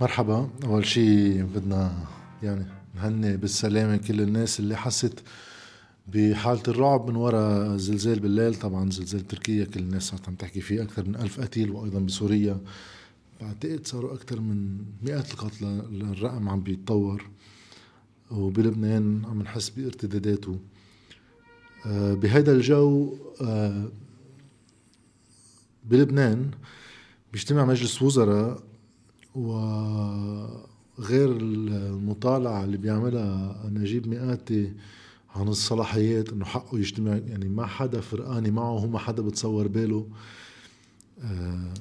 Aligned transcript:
مرحبا. 0.00 0.50
أول 0.64 0.86
شيء 0.86 1.42
بدنا 1.42 2.06
يعني 2.42 2.66
نهني 2.94 3.36
بالسلامة 3.36 3.96
كل 3.96 4.20
الناس 4.20 4.60
اللي 4.60 4.76
حست 4.76 5.22
بحالة 6.06 6.62
الرعب 6.68 7.10
من 7.10 7.16
وراء 7.16 7.76
زلزال 7.76 8.20
بالليل. 8.20 8.54
طبعا 8.54 8.90
زلزال 8.90 9.26
تركيا 9.26 9.64
كل 9.64 9.80
الناس 9.80 10.14
عم 10.28 10.34
تحكي 10.34 10.60
فيه 10.60 10.82
أكثر 10.82 11.08
من 11.08 11.16
ألف 11.16 11.40
قتيل 11.40 11.70
وأيضا 11.70 11.98
بسوريا. 11.98 12.60
بعتقد 13.40 13.86
صاروا 13.86 14.14
أكثر 14.14 14.40
من 14.40 14.78
مئات 15.02 15.32
القتلى 15.32 15.68
الرقم 15.90 16.48
عم 16.48 16.60
بيتطور. 16.60 17.30
وبلبنان 18.30 19.24
عم 19.24 19.42
نحس 19.42 19.68
بارتداداته. 19.68 20.58
آه، 21.86 22.14
بهذا 22.14 22.52
الجو 22.52 23.16
آه، 23.42 23.88
بلبنان 25.84 26.50
بيجتمع 27.32 27.64
مجلس 27.64 28.02
وزراء 28.02 28.67
وغير 29.34 30.56
المطالعة 31.36 32.64
اللي 32.64 32.76
بيعملها 32.76 33.62
نجيب 33.72 34.08
مئاتي 34.08 34.72
عن 35.36 35.48
الصلاحيات 35.48 36.32
إنه 36.32 36.44
حقه 36.44 36.78
يجتمع 36.78 37.16
يعني 37.16 37.48
ما 37.48 37.66
حدا 37.66 38.00
فرقاني 38.00 38.50
معه 38.50 38.70
هو 38.78 38.86
ما 38.86 38.98
حدا 38.98 39.22
بتصور 39.22 39.68
باله. 39.68 40.06
آه، 41.22 41.74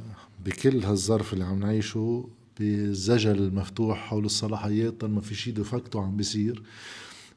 بكل 0.46 0.84
هالظرف 0.84 1.34
اللي 1.34 1.46
عم 1.46 1.60
نعيشه 1.60 2.30
بالزجل 2.60 3.38
المفتوح 3.38 3.98
حول 3.98 4.26
الصلاحيات 4.26 5.02
طال 5.02 5.12
ما 5.12 5.22
في 5.22 5.36
شيء 5.36 5.54
دفكتو 5.54 6.00
عم 6.00 6.18
بيصير. 6.18 6.64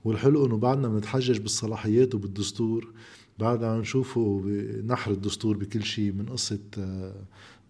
والحلو 0.05 0.47
إنه 0.47 0.57
بعدنا 0.57 0.89
بنتحجج 0.89 1.39
بالصلاحيات 1.39 2.15
وبالدستور 2.15 2.93
بعد 3.39 3.65
عم 3.65 3.81
نشوفه 3.81 4.43
بنحر 4.45 5.11
الدستور 5.11 5.57
بكل 5.57 5.83
شيء 5.83 6.13
من 6.13 6.27
قصة 6.27 6.59
آه، 6.79 7.15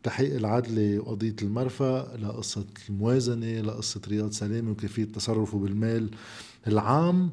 تحقيق 0.02 0.34
العدل 0.34 0.98
وقضية 0.98 1.36
المرفأ 1.42 2.16
لقصة 2.22 2.66
الموازنة 2.88 3.60
لقصة 3.60 4.00
رياض 4.08 4.30
سلامة 4.30 4.70
وكيفية 4.70 5.04
تصرفه 5.04 5.58
بالمال 5.58 6.10
العام 6.66 7.30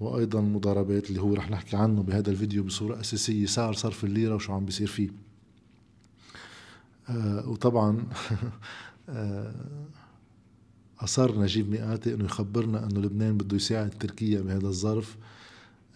وأيضا 0.00 0.40
المضاربات 0.40 1.10
اللي 1.10 1.20
هو 1.20 1.34
رح 1.34 1.50
نحكي 1.50 1.76
عنه 1.76 2.02
بهذا 2.02 2.30
الفيديو 2.30 2.62
بصورة 2.64 3.00
أساسية 3.00 3.46
سعر 3.46 3.72
صرف 3.72 4.04
الليرة 4.04 4.34
وشو 4.34 4.52
عم 4.52 4.64
بيصير 4.64 4.86
فيه. 4.86 5.10
آه 7.08 7.48
وطبعا 7.48 8.06
آه 9.08 9.54
أصر 11.00 11.40
نجيب 11.40 11.70
مئاتي 11.70 12.14
أنه 12.14 12.24
يخبرنا 12.24 12.84
أنه 12.86 13.00
لبنان 13.00 13.38
بده 13.38 13.56
يساعد 13.56 13.90
تركيا 13.90 14.40
بهذا 14.40 14.66
الظرف 14.68 15.16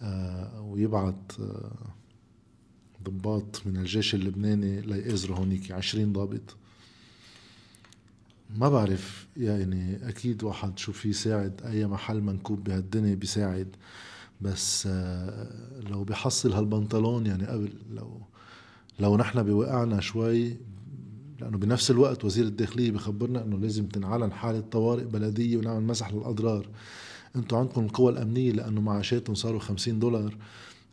آه 0.01 0.61
ويبعث 0.61 1.15
آه 1.39 1.71
ضباط 3.09 3.61
من 3.65 3.77
الجيش 3.77 4.15
اللبناني 4.15 4.81
ليأزروا 4.81 5.37
هونيك. 5.37 5.71
عشرين 5.71 6.13
ضابط. 6.13 6.55
ما 8.57 8.69
بعرف 8.69 9.27
يعني 9.37 10.09
أكيد 10.09 10.43
واحد 10.43 10.79
شو 10.79 10.91
في 10.91 11.09
يساعد 11.09 11.61
أي 11.65 11.87
محل 11.87 12.21
منكوب 12.21 12.63
بهالدنيا 12.63 13.15
بيساعد. 13.15 13.75
بس 14.41 14.87
آه، 14.91 15.47
لو 15.89 16.03
بحصل 16.03 16.53
هالبنطلون 16.53 17.25
يعني 17.25 17.47
قبل 17.47 17.73
لو 17.91 18.21
لو 18.99 19.17
نحن 19.17 19.43
بوقعنا 19.43 19.99
شوي 19.99 20.57
لأنه 21.39 21.57
بنفس 21.57 21.91
الوقت 21.91 22.25
وزير 22.25 22.45
الداخلية 22.45 22.91
بخبرنا 22.91 23.43
إنه 23.43 23.57
لازم 23.57 23.87
تنعلن 23.87 24.31
حالة 24.31 24.59
طوارئ 24.59 25.03
بلدية 25.03 25.57
ونعمل 25.57 25.83
مسح 25.83 26.13
للأضرار. 26.13 26.67
أنتم 27.35 27.57
عندكم 27.57 27.85
القوى 27.85 28.11
الأمنية 28.11 28.51
لأنه 28.51 28.81
معاشاتهم 28.81 29.35
صاروا 29.35 29.59
50 29.59 29.99
دولار. 29.99 30.37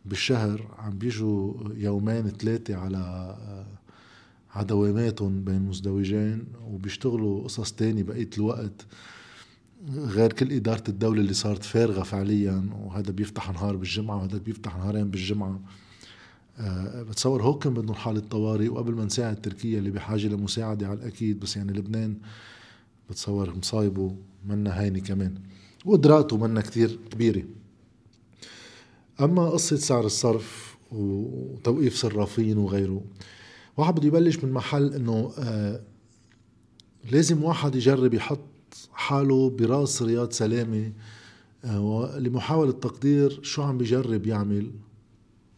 بالشهر 0.05 0.67
عم 0.77 0.97
بيجوا 0.97 1.53
يومين 1.75 2.29
ثلاثة 2.29 2.75
على 2.75 2.97
آه، 2.97 3.65
على 4.55 4.67
دواماتهم 4.67 5.43
بين 5.43 5.61
مزدوجين 5.61 6.45
وبيشتغلوا 6.67 7.43
قصص 7.43 7.71
تاني 7.71 8.03
بقية 8.03 8.29
الوقت 8.37 8.85
غير 9.89 10.33
كل 10.33 10.51
إدارة 10.51 10.83
الدولة 10.89 11.21
اللي 11.21 11.33
صارت 11.33 11.63
فارغة 11.63 12.03
فعليا 12.03 12.69
وهذا 12.83 13.11
بيفتح 13.11 13.51
نهار 13.51 13.75
بالجمعة 13.75 14.17
وهذا 14.17 14.37
بيفتح 14.37 14.77
نهارين 14.77 15.11
بالجمعة. 15.11 15.59
أه 16.59 17.03
بتصور 17.03 17.43
هو 17.43 17.57
كان 17.57 17.73
بدهم 17.73 17.95
حالة 17.95 18.19
طوارئ 18.19 18.67
وقبل 18.67 18.93
ما 18.93 19.05
نساعد 19.05 19.41
تركيا 19.41 19.79
اللي 19.79 19.91
بحاجة 19.91 20.27
لمساعدة 20.27 20.87
على 20.87 20.99
الأكيد 20.99 21.39
بس 21.39 21.57
يعني 21.57 21.73
لبنان 21.73 22.17
بتصور 23.09 23.55
مصايبه 23.55 24.15
منا 24.45 24.81
هيني 24.81 25.01
كمان. 25.01 25.35
وقدراته 25.85 26.37
منا 26.37 26.61
كتير 26.61 26.99
كبيرة. 27.11 27.43
أما 29.21 29.49
قصة 29.49 29.75
سعر 29.75 30.05
الصرف 30.05 30.75
وتوقيف 30.91 31.95
صرافين 31.95 32.57
وغيره 32.57 33.01
واحد 33.77 33.95
بده 33.95 34.07
يبلش 34.07 34.37
من 34.43 34.51
محل 34.51 34.93
إنه 34.93 35.31
آه 35.39 35.81
لازم 37.11 37.43
واحد 37.43 37.75
يجرب 37.75 38.13
يحط 38.13 38.39
حاله 38.93 39.49
براس 39.49 40.01
رياض 40.01 40.31
سلامة 40.31 40.91
آه 41.65 42.19
لمحاولة 42.19 42.71
تقدير 42.71 43.39
شو 43.43 43.63
عم 43.63 43.77
بيجرب 43.77 44.27
يعمل 44.27 44.71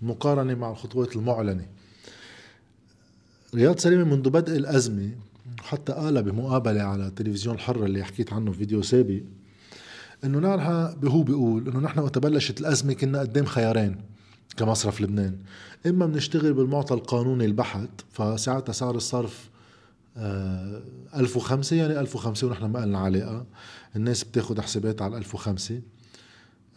مقارنة 0.01 0.55
مع 0.55 0.71
الخطوات 0.71 1.15
المعلنة. 1.15 1.67
رياض 3.55 3.79
سلامة 3.79 4.03
منذ 4.15 4.29
بدء 4.29 4.55
الأزمة 4.55 5.11
حتى 5.61 5.93
قالها 5.93 6.21
بمقابلة 6.21 6.81
على 6.81 7.11
تلفزيون 7.15 7.55
الحرة 7.55 7.85
اللي 7.85 8.03
حكيت 8.03 8.33
عنه 8.33 8.51
في 8.51 8.57
فيديو 8.57 8.81
سابق 8.81 9.21
إنه 10.23 10.55
نحن 10.55 11.07
هو 11.07 11.23
بيقول 11.23 11.67
إنه 11.67 11.79
نحن 11.79 11.99
وقت 11.99 12.17
بلشت 12.17 12.61
الأزمة 12.61 12.93
كنا 12.93 13.19
قدام 13.19 13.45
خيارين 13.45 14.01
كمصرف 14.57 15.01
لبنان. 15.01 15.37
إما 15.85 16.05
بنشتغل 16.05 16.53
بالمعطى 16.53 16.93
القانوني 16.93 17.45
البحت 17.45 17.89
فساعتها 18.11 18.73
سعر 18.73 18.95
الصرف 18.95 19.49
آه 20.17 20.81
1005 21.15 21.75
يعني 21.75 21.99
1005 21.99 22.47
ونحن 22.47 22.65
ما 22.65 22.85
لنا 22.85 22.99
علاقه 22.99 23.45
الناس 23.95 24.23
بتاخذ 24.23 24.61
حسابات 24.61 25.01
على 25.01 25.17
1005 25.17 25.81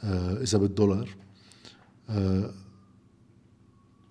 آه 0.05 0.43
إذا 0.43 0.59
بالدولار. 0.59 1.09
آه 2.11 2.51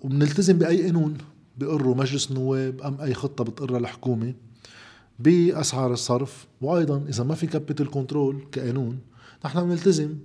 وبنلتزم 0.02 0.58
بأي 0.58 0.86
قانون 0.86 1.18
بقره 1.58 1.94
مجلس 1.94 2.32
النواب 2.32 2.82
أم 2.82 3.02
أي 3.02 3.14
خطة 3.14 3.44
بتقرها 3.44 3.78
الحكومة 3.78 4.34
بأسعار 5.20 5.94
الصرف. 5.94 6.48
وأيضا 6.62 7.06
إذا 7.10 7.24
ما 7.24 7.36
في 7.36 7.48
capital 7.48 7.90
control 7.90 8.44
كقانون 8.52 9.00
نحن 9.46 9.64
بنلتزم 9.64 10.16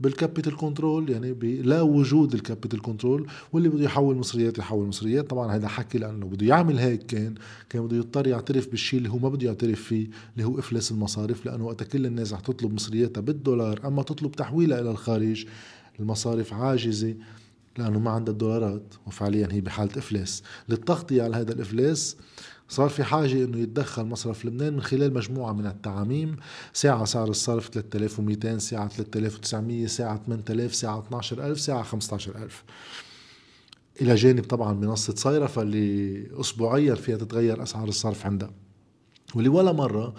بال 0.00 0.12
capital 0.12 0.56
control 0.56 1.10
يعني 1.10 1.32
بلا 1.32 1.82
وجود 1.82 2.34
ال 2.34 2.40
capital 2.40 2.82
control 2.82 3.26
واللي 3.52 3.68
بده 3.68 3.84
يحول 3.84 4.16
مصريات 4.16 4.58
يحول 4.58 4.86
مصريات. 4.86 5.30
طبعا 5.30 5.54
هذا 5.54 5.68
حكي 5.68 5.98
لأنه 5.98 6.26
بده 6.26 6.46
يعمل 6.46 6.78
هيك 6.78 7.06
كان 7.06 7.34
كان 7.68 7.86
بده 7.86 7.96
يضطر 7.96 8.26
يعترف 8.26 8.68
بالشيء 8.68 8.98
اللي 8.98 9.10
هو 9.10 9.18
ما 9.18 9.28
بده 9.28 9.46
يعترف 9.46 9.82
فيه 9.82 10.08
اللي 10.34 10.44
هو 10.46 10.58
إفلاس 10.58 10.92
المصارف 10.92 11.46
لأنه 11.46 11.64
وقت 11.64 11.82
كل 11.82 12.06
الناس 12.06 12.32
رح 12.32 12.40
تطلب 12.40 12.74
مصرياتها 12.74 13.20
بالدولار 13.20 13.80
أما 13.84 14.02
تطلب 14.02 14.32
تحويلها 14.32 14.80
إلى 14.80 14.90
الخارج 14.90 15.46
المصارف 16.00 16.54
عاجزة 16.54 17.14
لأنه 17.78 17.98
ما 17.98 18.10
عندها 18.10 18.32
الدولارات 18.32 18.94
وفعليا 19.06 19.48
هي 19.52 19.60
بحالة 19.60 19.98
إفلاس. 19.98 20.42
للتغطية 20.68 21.22
على 21.22 21.36
هذا 21.36 21.52
الإفلاس 21.52 22.16
صار 22.68 22.88
في 22.88 23.04
حاجة 23.04 23.44
إنه 23.44 23.58
يتدخل 23.58 24.04
مصرف 24.04 24.44
لبنان 24.44 24.72
من 24.72 24.82
خلال 24.82 25.14
مجموعة 25.14 25.52
من 25.52 25.66
التعاميم. 25.66 26.36
ساعة 26.72 27.04
سعر 27.04 27.28
الصرف 27.28 27.68
3200 27.68 28.58
ساعة 28.58 28.88
3900 28.88 29.86
ساعة 29.86 30.22
8000 30.26 30.74
ساعة 30.74 30.98
12000 30.98 31.60
ساعة 31.60 31.82
15000 31.82 32.64
إلى 34.00 34.14
جانب 34.14 34.44
طبعا 34.44 34.72
منصة 34.72 35.14
صيرفة 35.14 35.62
اللي 35.62 36.26
أسبوعيا 36.40 36.94
فيها 36.94 37.16
تتغير 37.16 37.62
أسعار 37.62 37.88
الصرف 37.88 38.26
عندها. 38.26 38.50
واللي 39.34 39.48
ولا 39.48 39.72
مرة 39.72 40.14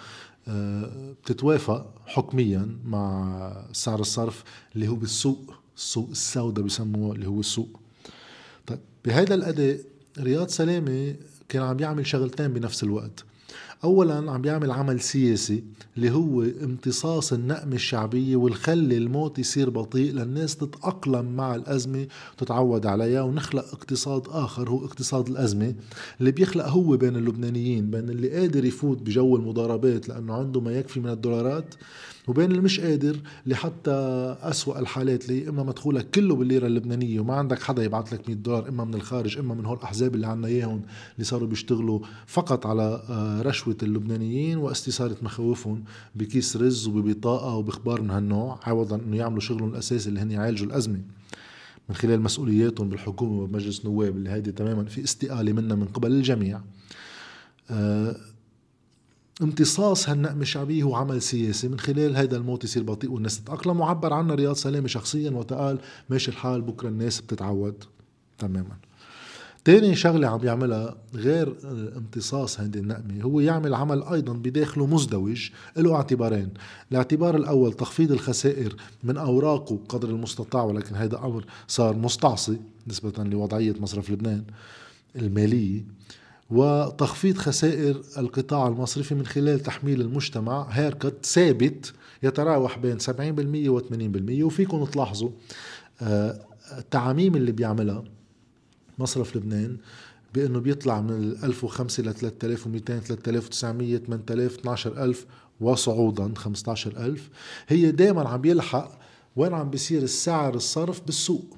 آه، 0.48 1.14
بتتوافق 1.24 1.94
حكميا 2.06 2.78
مع 2.84 3.66
سعر 3.72 4.00
الصرف 4.00 4.44
اللي 4.74 4.88
هو 4.88 4.94
بالسوق 4.94 5.54
السوق 5.76 6.08
السوداء 6.10 6.64
بسموه 6.64 7.14
اللي 7.14 7.26
هو 7.26 7.40
السوق. 7.40 7.80
طيب 8.66 8.78
بهذا 9.04 9.34
الأداء 9.34 9.78
رياض 10.18 10.48
سلامة 10.48 11.14
كان 11.48 11.62
عم 11.62 11.80
يعمل 11.80 12.06
شغلتين 12.06 12.48
بنفس 12.48 12.82
الوقت. 12.82 13.24
اولا 13.84 14.32
عم 14.32 14.42
بيعمل 14.42 14.70
عمل 14.70 15.00
سياسي 15.00 15.64
اللي 15.96 16.10
هو 16.10 16.42
امتصاص 16.42 17.32
النقمة 17.32 17.74
الشعبية 17.74 18.36
والخلي 18.36 18.96
الموت 18.96 19.38
يصير 19.38 19.70
بطيء 19.70 20.12
للناس 20.12 20.56
تتأقلم 20.56 21.36
مع 21.36 21.54
الأزمة 21.54 22.06
وتتعود 22.32 22.86
عليها 22.86 23.22
ونخلق 23.22 23.64
اقتصاد 23.72 24.22
آخر 24.28 24.70
هو 24.70 24.84
اقتصاد 24.84 25.28
الأزمة 25.28 25.74
اللي 26.20 26.30
بيخلق 26.32 26.66
هو 26.68 26.96
بين 26.96 27.16
اللبنانيين 27.16 27.90
بين 27.90 28.08
اللي 28.10 28.30
قادر 28.30 28.64
يفوت 28.64 29.02
بجو 29.02 29.36
المضاربات 29.36 30.08
لأنه 30.08 30.34
عنده 30.34 30.60
ما 30.60 30.72
يكفي 30.72 31.00
من 31.00 31.10
الدولارات 31.10 31.74
وبين 32.28 32.50
اللي 32.50 32.62
مش 32.62 32.80
قادر 32.80 33.16
اللي 33.44 33.56
حتى 33.56 33.90
أسوأ 34.40 34.78
الحالات 34.78 35.30
اللي 35.30 35.48
إما 35.48 35.62
مدخولك 35.62 36.10
كله 36.10 36.34
بالليرة 36.34 36.66
اللبنانية 36.66 37.20
وما 37.20 37.34
عندك 37.34 37.62
حدا 37.62 37.84
يبعث 37.84 38.12
لك 38.12 38.28
100 38.28 38.36
دولار 38.38 38.68
إما 38.68 38.84
من 38.84 38.94
الخارج 38.94 39.38
إما 39.38 39.54
من 39.54 39.64
هول 39.66 39.76
الأحزاب 39.76 40.14
اللي 40.14 40.26
عنا 40.26 40.48
إياهم 40.48 40.82
اللي 41.14 41.24
صاروا 41.24 41.48
بيشتغلوا 41.48 42.00
فقط 42.26 42.66
على 42.66 43.02
آه، 43.08 43.42
رشوة 43.66 43.76
اللبنانيين 43.82 44.58
واستثارة 44.58 45.16
مخاوفهم 45.22 45.84
بكيس 46.14 46.56
رز 46.56 46.86
وببطاقة 46.86 47.54
وبخبار 47.54 48.02
من 48.02 48.10
هالنوع. 48.10 48.60
عوضا 48.62 48.96
إنه 48.96 49.16
يعملوا 49.16 49.40
شغلهم 49.40 49.70
الأساسي 49.70 50.08
اللي 50.08 50.20
هن 50.20 50.30
يعالجوا 50.30 50.66
الأزمة. 50.66 51.00
من 51.88 51.94
خلال 51.94 52.20
مسؤولياتهم 52.20 52.88
بالحكومة 52.88 53.42
وبمجلس 53.42 53.84
نواب 53.84 54.16
اللي 54.16 54.30
هيدي 54.30 54.52
تماما 54.52 54.84
في 54.84 55.04
استقالة 55.04 55.52
منا 55.52 55.74
من 55.74 55.84
قبل 55.84 56.12
الجميع. 56.12 56.60
آه 57.70 58.16
امتصاص 59.42 60.08
هالنقمة 60.08 60.42
الشعبية 60.42 60.82
هو 60.82 60.94
عمل 60.94 61.22
سياسي. 61.22 61.68
من 61.68 61.78
خلال 61.78 62.16
هيدا 62.16 62.36
الموت 62.36 62.64
يصير 62.64 62.82
بطيء 62.82 63.10
والناس 63.10 63.40
تتأقلم. 63.40 63.80
وعبر 63.80 64.12
عنها 64.12 64.34
رياض 64.34 64.54
سلامة 64.54 64.88
شخصيا 64.88 65.30
وتقال 65.30 65.78
ماشي 66.10 66.30
الحال 66.30 66.62
بكرة 66.62 66.88
الناس 66.88 67.20
بتتعود 67.20 67.84
تماما. 68.38 68.76
تاني 69.66 69.94
شغلة 69.94 70.28
عم 70.28 70.44
يعملها 70.44 70.96
غير 71.14 71.56
امتصاص 71.96 72.60
هذه 72.60 72.78
النقمة 72.78 73.22
هو 73.22 73.40
يعمل 73.40 73.74
عمل 73.74 74.02
أيضا 74.02 74.32
بداخله 74.32 74.86
مزدوج 74.86 75.50
له 75.76 75.94
اعتبارين 75.94 76.48
الاعتبار 76.92 77.36
الأول 77.36 77.72
تخفيض 77.72 78.12
الخسائر 78.12 78.76
من 79.04 79.16
أوراقه 79.16 79.78
قدر 79.88 80.08
المستطاع 80.08 80.64
ولكن 80.64 80.94
هذا 80.94 81.18
أمر 81.18 81.44
صار 81.68 81.96
مستعصي 81.96 82.58
نسبة 82.86 83.24
لوضعية 83.24 83.74
مصرف 83.80 84.10
لبنان 84.10 84.44
المالية 85.16 85.84
وتخفيض 86.50 87.36
خسائر 87.36 88.02
القطاع 88.18 88.68
المصرفي 88.68 89.14
من 89.14 89.26
خلال 89.26 89.60
تحميل 89.60 90.00
المجتمع 90.00 90.66
هيركت 90.70 91.26
ثابت 91.26 91.92
يتراوح 92.22 92.78
بين 92.78 92.98
70% 93.00 93.10
و 93.68 93.80
80% 93.80 94.42
وفيكم 94.42 94.84
تلاحظوا 94.84 95.30
آه، 96.02 96.40
التعاميم 96.78 97.36
اللي 97.36 97.52
بيعملها 97.52 98.04
مصرف 98.98 99.36
لبنان 99.36 99.76
بأنه 100.34 100.58
بيطلع 100.58 101.00
من 101.00 101.32
1005 101.44 102.02
ل 102.02 102.14
3200 102.14 102.98
3900 103.00 103.96
8000 103.98 104.58
12000 104.58 105.26
وصعودا 105.60 106.32
15000 106.36 107.30
هي 107.68 107.90
دائما 107.90 108.28
عم 108.28 108.44
يلحق 108.44 108.98
وين 109.36 109.54
عم 109.54 109.70
بيصير 109.70 110.02
السعر 110.02 110.54
الصرف 110.54 111.00
بالسوق. 111.06 111.56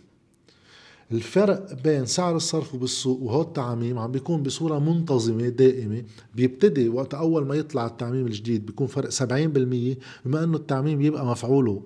الفرق 1.12 1.82
بين 1.85 2.06
سعر 2.06 2.37
الصرف 2.37 2.76
بالسوق 2.76 3.23
وهو 3.23 3.43
التعميم 3.43 3.99
عم 3.99 4.12
بيكون 4.12 4.43
بصورة 4.43 4.79
منتظمة 4.79 5.49
دائمة. 5.49 6.02
بيبتدي 6.35 6.88
وقت 6.88 7.14
أول 7.14 7.46
ما 7.46 7.55
يطلع 7.55 7.87
التعميم 7.87 8.26
الجديد 8.26 8.67
بيكون 8.67 8.87
فرق 8.87 9.08
70% 9.11 9.23
بما 10.25 10.44
أنه 10.44 10.56
التعميم 10.56 11.00
يبقى 11.02 11.26
مفعوله 11.26 11.82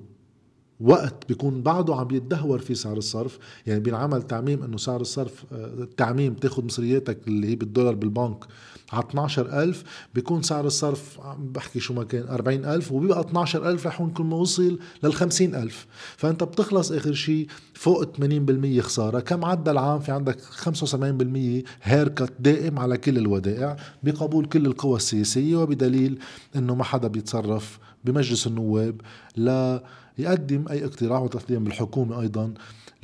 وقت 0.83 1.29
بيكون 1.29 1.63
بعده 1.63 1.95
عم 1.95 2.09
يتدهور 2.11 2.59
في 2.59 2.75
سعر 2.75 2.97
الصرف. 2.97 3.39
يعني 3.67 3.81
بينعمل 3.81 4.23
تعميم 4.23 4.63
إنه 4.63 4.77
سعر 4.77 5.01
الصرف 5.01 5.45
آه، 5.53 5.67
التعميم 5.67 6.35
تاخذ 6.35 6.65
مصرياتك 6.65 7.19
اللي 7.29 7.49
هي 7.49 7.57
بالدولار 7.57 7.95
بالبنك 7.95 8.45
على 8.93 9.05
12000 9.05 9.85
بيكون 10.15 10.43
سعر 10.43 10.67
الصرف 10.67 11.19
بحكي 11.39 11.81
شو 11.81 11.95
ما 11.95 12.05
كان 12.05 12.29
40000 12.29 12.93
وبيبقى 12.93 13.21
12000 13.21 13.87
رح 13.87 14.01
يكون 14.01 14.27
ما 14.27 14.37
وصل 14.37 14.79
لل 15.03 15.15
50000 15.15 15.87
فأنت 16.17 16.45
بتخلص 16.45 16.93
آخر 16.93 17.13
شيء 17.13 17.47
فوق 17.75 18.05
80% 18.05 18.81
خسارة. 18.81 19.21
كم 19.21 19.45
عدى 19.45 19.71
العام؟ 19.71 20.01
في 20.01 20.13
عندك 20.13 20.41
75% 20.41 21.65
هيركت 21.83 22.33
دائم 22.41 22.79
على 22.79 22.97
كل 22.97 23.19
الودائع 23.19 23.77
بقبول 24.03 24.45
كل 24.45 24.67
القوى 24.67 24.97
السياسية 24.97 25.57
وبدليل 25.57 26.19
إنه 26.57 26.75
ما 26.75 26.85
حدا 26.85 27.09
بيتصرف 27.09 27.79
بمجلس 28.05 28.47
النواب 28.47 29.01
لا 29.37 29.85
يقدم 30.19 30.65
أي 30.71 30.85
اقتراح 30.85 31.23
وتقديم 31.23 31.65
بالحكومة 31.65 32.21
أيضا 32.21 32.55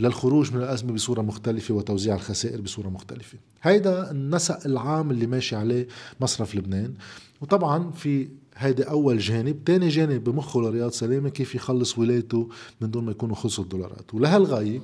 للخروج 0.01 0.53
من 0.53 0.63
الأزمة 0.63 0.93
بصورة 0.93 1.23
مختلفة 1.23 1.75
وتوزيع 1.75 2.15
الخسائر 2.15 2.61
بصورة 2.61 2.89
مختلفة. 2.89 3.39
هيدا 3.63 4.11
النسق 4.11 4.67
العام 4.67 5.11
اللي 5.11 5.27
ماشي 5.27 5.57
عليه 5.57 5.89
مصرف 6.21 6.55
لبنان. 6.55 6.95
وطبعا 7.41 7.91
في 7.91 8.29
هيدا 8.57 8.91
أول 8.91 9.19
جانب 9.19 9.65
تاني 9.65 9.89
جانب 9.89 10.25
بمخه 10.25 10.63
لرياض 10.63 10.91
سلامة 10.91 11.29
كيف 11.29 11.55
يخلص 11.55 11.99
ولايته 11.99 12.49
من 12.81 12.91
دون 12.91 13.05
ما 13.05 13.11
يكونوا 13.11 13.37
خلصوا 13.37 13.65
الدولارات. 13.65 14.15
ولهالغاية 14.15 14.81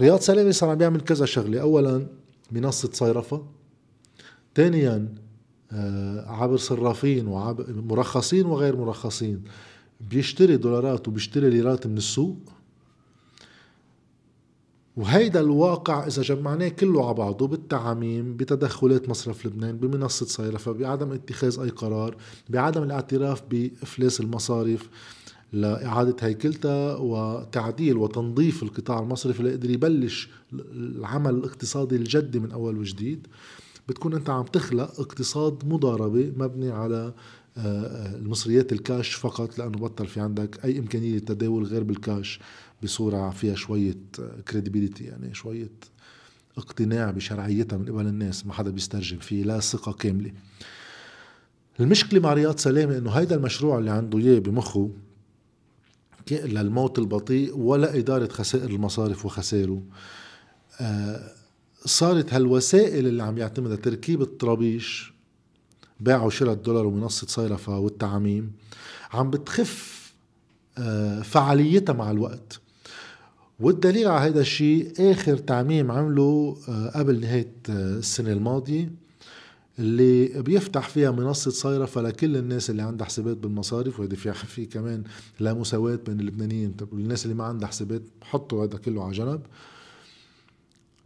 رياض 0.00 0.20
سلامة 0.20 0.50
صار 0.50 0.70
عم 0.70 0.78
بيعمل 0.78 1.00
كذا 1.00 1.26
شغلة. 1.26 1.60
أولا 1.60 2.06
منصة 2.52 2.90
صيرفة 2.92 3.42
ثانيا 4.54 5.14
آه، 5.72 6.30
عبر 6.30 6.56
صرافين 6.56 7.28
وعبر 7.28 7.66
مرخصين 7.72 8.46
وغير 8.46 8.76
مرخصين. 8.76 9.42
بيشتري 10.10 10.56
دولارات 10.56 11.08
وبيشتري 11.08 11.50
ليرات 11.50 11.86
من 11.86 11.96
السوق. 11.96 12.36
وهيدا 14.96 15.40
الواقع 15.40 16.06
إذا 16.06 16.22
جمعناه 16.22 16.68
كله 16.68 17.04
على 17.06 17.14
بعضه 17.14 17.46
بالتعاميم 17.46 18.36
بتدخلات 18.36 19.08
مصرف 19.08 19.46
لبنان 19.46 19.76
بمنصة 19.76 20.26
صيرفة 20.26 20.72
بعدم 20.72 21.12
اتخاذ 21.12 21.60
أي 21.60 21.68
قرار 21.68 22.16
بعدم 22.48 22.82
الاعتراف 22.82 23.42
بإفلاس 23.50 24.20
المصارف 24.20 24.88
لإعادة 25.52 26.16
هيكلتها 26.20 26.96
وتعديل 26.96 27.96
وتنظيف 27.96 28.62
القطاع 28.62 28.98
المصرفي 28.98 29.42
ليقدر 29.42 29.70
يبلش 29.70 30.28
العمل 30.72 31.34
الاقتصادي 31.34 31.96
الجدي 31.96 32.38
من 32.38 32.52
أول 32.52 32.78
وجديد. 32.78 33.26
بتكون 33.88 34.14
أنت 34.14 34.30
عم 34.30 34.44
تخلق 34.44 35.00
اقتصاد 35.00 35.66
مضاربة 35.66 36.32
مبني 36.36 36.70
على 36.70 37.14
المصريات 37.56 38.72
الكاش 38.72 39.14
فقط 39.14 39.58
لأنه 39.58 39.78
بطل 39.78 40.06
في 40.06 40.20
عندك 40.20 40.64
أي 40.64 40.78
إمكانية 40.78 41.12
للتداول 41.12 41.64
غير 41.64 41.82
بالكاش 41.82 42.40
بصورة 42.82 43.30
فيها 43.30 43.54
شوية 43.54 43.96
credibility 44.48 45.04
يعني 45.04 45.34
شوية 45.34 45.70
اقتناع 46.58 47.10
بشرعيتها 47.10 47.76
من 47.76 47.84
قبل 47.84 48.06
الناس 48.06 48.46
ما 48.46 48.52
حدا 48.52 48.70
بيسترجم 48.70 49.18
فيه 49.18 49.44
لا 49.44 49.60
ثقة 49.60 49.92
كاملة. 49.92 50.32
المشكلة 51.80 52.20
مع 52.20 52.32
رياض 52.32 52.58
سلامة 52.58 52.98
إنه 52.98 53.10
هيدا 53.10 53.36
المشروع 53.36 53.78
اللي 53.78 53.90
عنده 53.90 54.18
إياه 54.18 54.38
بمخه 54.38 54.90
للموت 56.30 56.98
البطيء 56.98 57.58
ولا 57.58 57.98
إدارة 57.98 58.28
خسائر 58.28 58.70
المصارف 58.70 59.26
وخسائره. 59.26 59.82
آه، 60.80 61.32
صارت 61.84 62.34
هالوسائل 62.34 63.06
اللي 63.06 63.22
عم 63.22 63.38
يعتمدها 63.38 63.76
تركيب 63.76 64.22
الطرابيش 64.22 65.11
بيع 66.02 66.22
وشراء 66.22 66.52
الدولار 66.52 66.86
ومنصة 66.86 67.26
صيرفة 67.26 67.78
والتعميم 67.78 68.52
عم 69.12 69.30
بتخف 69.30 70.02
آه، 70.78 71.22
فعاليتها 71.22 71.92
مع 71.92 72.10
الوقت. 72.10 72.60
والدليل 73.60 74.08
على 74.08 74.30
هذا 74.30 74.40
الشيء 74.40 74.92
آخر 74.98 75.36
تعميم 75.36 75.90
عمله 75.90 76.56
آه، 76.68 76.98
قبل 76.98 77.20
نهاية 77.20 77.52
آه، 77.70 77.98
السنة 77.98 78.32
الماضية 78.32 78.90
اللي 79.78 80.42
بيفتح 80.42 80.88
فيها 80.88 81.10
منصة 81.10 81.50
صيرفة 81.50 82.00
لكل 82.00 82.36
الناس 82.36 82.70
اللي 82.70 82.82
عندها 82.82 83.06
حسابات 83.06 83.36
بالمصارف 83.36 84.00
وهذا 84.00 84.16
في 84.16 84.32
في 84.54 84.66
كمان 84.66 85.04
لا 85.40 85.54
مساواة 85.54 85.98
بين 86.06 86.20
اللبنانيين. 86.20 86.74
الناس 86.92 87.24
اللي 87.24 87.36
ما 87.36 87.44
عندها 87.44 87.68
حسابات 87.68 88.02
حطوا 88.22 88.64
هذا 88.64 88.78
كله 88.78 89.04
على 89.04 89.12
جنب. 89.12 89.40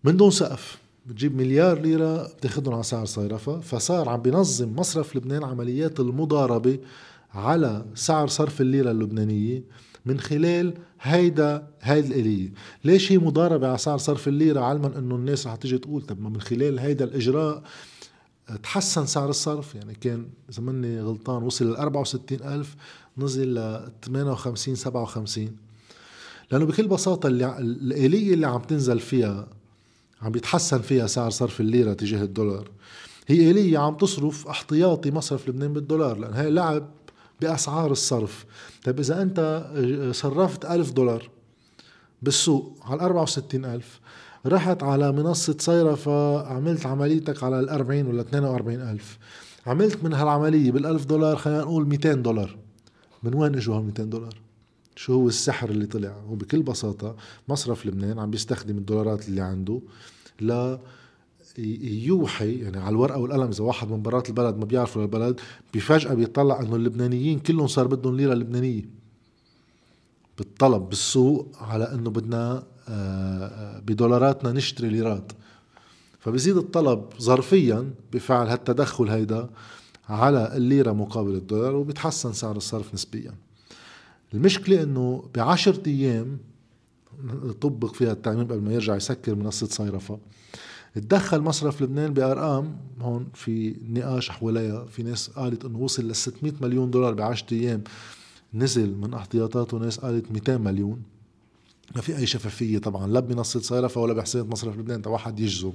من 0.05 0.17
دون 0.17 0.31
سقف. 0.31 0.79
بتجيب 1.07 1.37
مليار 1.37 1.79
ليرة 1.79 2.23
بتاخدهم 2.23 2.75
على 2.75 2.83
سعر 2.83 3.05
صيرفة 3.05 3.61
فصار 3.61 4.09
عم 4.09 4.23
بينظم 4.23 4.77
مصرف 4.77 5.17
لبنان 5.17 5.45
عمليات 5.45 6.01
المضاربة 6.01 6.79
على 7.35 7.85
سعر 7.95 8.27
صرف 8.27 8.61
الليرة 8.61 8.91
اللبنانية 8.91 9.65
من 10.07 10.21
خلال 10.21 10.75
هيدا 11.01 11.69
هيدي 11.81 12.09
الآلية 12.09 12.53
ليش 12.85 13.13
هي 13.13 13.19
مضاربة 13.19 13.69
على 13.69 13.79
سعر 13.79 13.99
صرف 13.99 14.29
الليرة؟ 14.29 14.61
علما 14.61 14.99
إنه 14.99 15.15
الناس 15.15 15.47
رح 15.47 15.57
تيجي 15.57 15.79
تقول 15.79 16.03
طب 16.03 16.21
ما 16.21 16.29
من 16.29 16.41
خلال 16.41 16.79
هيدا 16.79 17.05
الإجراء 17.05 17.63
تحسن 18.63 19.07
سعر 19.07 19.29
الصرف. 19.31 19.75
يعني 19.75 19.95
كان 19.95 20.29
إذا 20.51 20.63
ماني 20.63 21.01
غلطان 21.01 21.43
وصل 21.43 21.73
ل 21.73 21.77
64 21.77 22.43
ألف 22.43 22.77
نزل 23.19 23.55
ل 23.55 23.89
58 24.05 24.75
57 24.75 25.57
لأنه 26.51 26.65
بكل 26.65 26.89
بساطة 26.89 27.27
الآلية 27.27 28.35
اللي 28.35 28.47
عم 28.47 28.63
تنزل 28.63 29.01
فيها 29.01 29.49
عم 30.23 30.33
بيتحسن 30.33 30.79
فيها 30.79 31.07
سعر 31.07 31.31
صرف 31.31 31.61
الليرة 31.61 31.93
تجاه 31.93 32.23
الدولار. 32.23 32.71
هي 33.27 33.51
آلية 33.51 33.79
عم 33.79 33.97
تصرف 33.97 34.49
احتياطي 34.49 35.11
مصرف 35.11 35.49
لبنان 35.49 35.73
بالدولار 35.73 36.19
لأن 36.19 36.35
هي 36.35 36.51
لعب 36.51 36.89
بأسعار 37.41 37.93
الصرف. 37.93 38.45
طيب 38.85 39.01
إذا 39.01 39.23
أنت 39.23 39.67
صرفت 40.15 40.65
ألف 40.65 40.93
دولار 40.93 41.31
بالسوق 42.23 42.79
على 42.83 43.03
64 43.03 43.65
ألف 43.65 44.01
رحت 44.47 44.83
على 44.83 45.13
منصة 45.13 45.57
صيرفة 45.59 46.47
عملت 46.47 46.87
عمليتك 46.87 47.43
على 47.43 47.61
ال 47.61 47.69
40 47.69 48.07
ولا 48.07 48.21
42 48.21 48.81
ألف. 48.81 49.19
عملت 49.67 50.05
من 50.05 50.13
هالعملية 50.13 50.73
بالألف 50.73 51.05
دولار 51.05 51.37
خلينا 51.37 51.61
نقول 51.61 51.87
200 51.89 52.13
دولار. 52.15 52.57
من 53.23 53.35
وين 53.35 53.55
إجوا 53.55 53.77
هال 53.77 53.85
200 53.85 54.05
دولار؟ 54.05 54.35
شو 54.97 55.13
هو 55.13 55.29
السحر 55.29 55.71
اللي 55.71 55.87
طلع؟ 55.87 56.17
وبكل 56.29 56.63
بساطة 56.63 57.17
مصرف 57.49 57.87
لبنان 57.87 58.19
عم 58.19 58.31
بيستخدم 58.31 58.79
الدولارات 58.79 59.29
اللي 59.29 59.41
عنده 59.41 59.81
لا 60.41 60.79
يوحي 61.59 62.59
يعني 62.59 62.79
على 62.79 62.89
الورقة 62.89 63.19
والقلم 63.19 63.49
إذا 63.49 63.65
واحد 63.65 63.91
من 63.91 64.03
برات 64.03 64.29
البلد 64.29 64.57
ما 64.57 64.65
بيعرفوا 64.65 65.03
البلد 65.03 65.41
بفجأة 65.75 66.15
بيطلع 66.15 66.61
إنه 66.61 66.77
اللبنانيين 66.77 67.39
كلهم 67.39 67.67
صار 67.67 67.87
بدهم 67.87 68.17
ليرة 68.17 68.35
لبنانية. 68.35 68.89
بالطلب 70.39 70.89
بالسوق 70.89 71.57
على 71.61 71.93
إنه 71.93 72.11
بدنا 72.11 72.63
آه، 72.89 73.81
بدولاراتنا 73.81 74.53
نشتري 74.53 74.89
ليرات. 74.89 75.33
فبزيد 76.19 76.57
الطلب 76.57 77.05
ظرفيا 77.21 77.91
بفعل 78.13 78.47
هالتدخل 78.47 79.09
هيدا 79.09 79.51
على 80.09 80.57
الليرة 80.57 80.93
مقابل 80.93 81.35
الدولار 81.35 81.77
وبيتحسن 81.77 82.33
سعر 82.33 82.57
الصرف 82.57 82.95
نسبيا. 82.95 83.46
المشكلة 84.35 84.83
إنه 84.83 85.25
بعشرة 85.35 85.83
أيام 85.87 86.39
طبق 87.61 87.95
فيها 87.95 88.13
التعميم 88.13 88.45
قبل 88.45 88.61
ما 88.61 88.73
يرجع 88.73 88.97
يسكر 88.97 89.35
منصة 89.35 89.67
صيرفة. 89.67 90.19
تدخل 90.95 91.41
مصرف 91.41 91.83
لبنان 91.83 92.15
بأرقام 92.15 92.77
هون 93.01 93.29
في 93.35 93.77
نقاش 93.89 94.31
حواليها. 94.31 94.85
في 94.85 95.03
ناس 95.03 95.31
قالت 95.31 95.65
إنه 95.65 95.79
وصل 95.79 96.09
ل 96.09 96.15
600 96.17 96.53
مليون 96.61 96.91
دولار 96.91 97.15
ب 97.15 97.21
10 97.21 97.55
أيام. 97.57 97.85
نزل 98.55 98.97
من 98.97 99.15
احتياطاته 99.15 99.79
ناس 99.79 99.99
قالت 99.99 100.33
200 100.33 100.59
مليون. 100.59 101.03
ما 101.97 102.01
في 102.03 102.17
أي 102.17 102.27
شفافية 102.27 102.79
طبعا 102.79 103.07
لا 103.07 103.21
بمنصة 103.21 103.61
صيرفة 103.61 104.01
ولا 104.01 104.15
بحسابات 104.15 104.53
مصرف 104.53 104.79
لبنان 104.79 105.03
واحد 105.07 105.41
يجزم. 105.41 105.73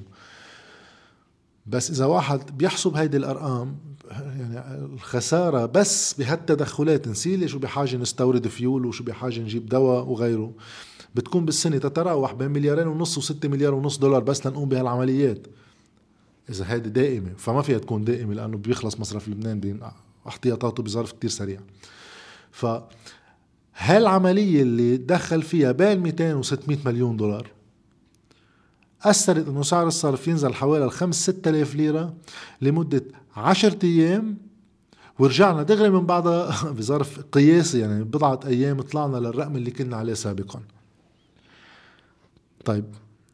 بس 1.65 1.91
إذا 1.91 2.05
واحد 2.05 2.57
بيحسب 2.57 2.95
هيدي 2.95 3.17
الأرقام 3.17 3.77
يعني 4.11 4.75
الخسارة 4.75 5.65
بس 5.65 6.13
بهالتدخلات 6.13 7.07
نسيلي 7.07 7.47
شو 7.47 7.59
بحاجة 7.59 7.97
نستورد 7.97 8.47
فيول 8.47 8.85
وشو 8.85 9.03
بحاجة 9.03 9.39
نجيب 9.39 9.65
دواء 9.65 10.05
وغيره. 10.05 10.53
بتكون 11.15 11.45
بالسنة 11.45 11.77
تتراوح 11.77 12.33
بين 12.33 12.51
مليارين 12.51 12.87
ونص 12.87 13.17
وستة 13.17 13.49
مليار 13.49 13.73
ونص 13.73 13.97
دولار 13.97 14.23
بس 14.23 14.47
لنقوم 14.47 14.69
بهالعمليات. 14.69 15.47
إذا 16.49 16.65
هيدي 16.73 16.89
دائمة 16.89 17.33
فما 17.37 17.61
فيها 17.61 17.77
تكون 17.77 18.03
دائمة 18.03 18.33
لأنه 18.33 18.57
بيخلص 18.57 18.99
مصرف 18.99 19.29
لبنان 19.29 19.79
باحتياطاته 20.25 20.83
بظرف 20.83 21.11
كتير 21.11 21.29
سريع. 21.29 21.59
ف 22.51 22.65
هالعملية 23.75 24.61
اللي 24.61 24.97
دخل 24.97 25.41
فيها 25.41 25.71
بين 25.71 25.99
200 25.99 26.33
و 26.33 26.41
600 26.41 26.77
مليون 26.85 27.17
دولار 27.17 27.47
أثرت 29.03 29.47
أنه 29.47 29.63
سعر 29.63 29.87
الصرف 29.87 30.27
ينزل 30.27 30.53
حوالي 30.53 30.89
5 30.89 31.31
6000 31.31 31.75
ليرة 31.75 32.13
لمدة 32.61 33.03
10 33.35 33.77
أيام. 33.83 34.37
ورجعنا 35.19 35.63
دغري 35.63 35.89
من 35.89 36.05
بعدها 36.05 36.51
بظرف 36.77 37.19
قياسي 37.19 37.79
يعني 37.79 38.03
بضعة 38.03 38.39
أيام 38.45 38.81
طلعنا 38.81 39.17
للرقم 39.17 39.55
اللي 39.55 39.71
كنا 39.71 39.97
عليه 39.97 40.13
سابقا. 40.13 40.59
طيب 42.65 42.85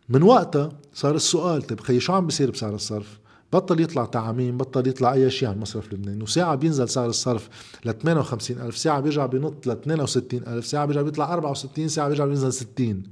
من 0.10 0.24
وقتها 0.24 0.70
صار 0.94 1.16
السؤال 1.16 1.62
طيب 1.62 1.80
خي 1.80 2.00
شو 2.00 2.14
عم 2.14 2.26
بيصير 2.26 2.52
بسعر 2.52 2.76
الصرف؟ 2.76 3.20
بطل 3.54 3.80
يطلع 3.80 4.06
تعميم 4.06 4.58
بطل 4.58 4.88
يطلع 4.88 5.14
أي 5.14 5.32
شيء 5.32 5.50
عن 5.50 5.60
مصرف 5.60 5.94
لبنان. 5.94 6.22
وساعة 6.22 6.56
بينزل 6.56 6.90
سعر 6.90 7.10
الصرف 7.10 7.50
ل 7.86 7.92
58 7.92 8.62
ألف 8.62 8.78
ساعة 8.78 9.00
بيرجع 9.00 9.26
بينط 9.26 9.68
ل 9.68 9.72
62 9.72 10.48
ألف 10.48 10.66
ساعة 10.66 10.86
بيرجع 10.86 11.02
بيطلع 11.02 11.34
64 11.34 11.88
ساعة 11.88 12.08
بيرجع 12.08 12.26
بينزل 12.26 12.54
60 12.54 13.04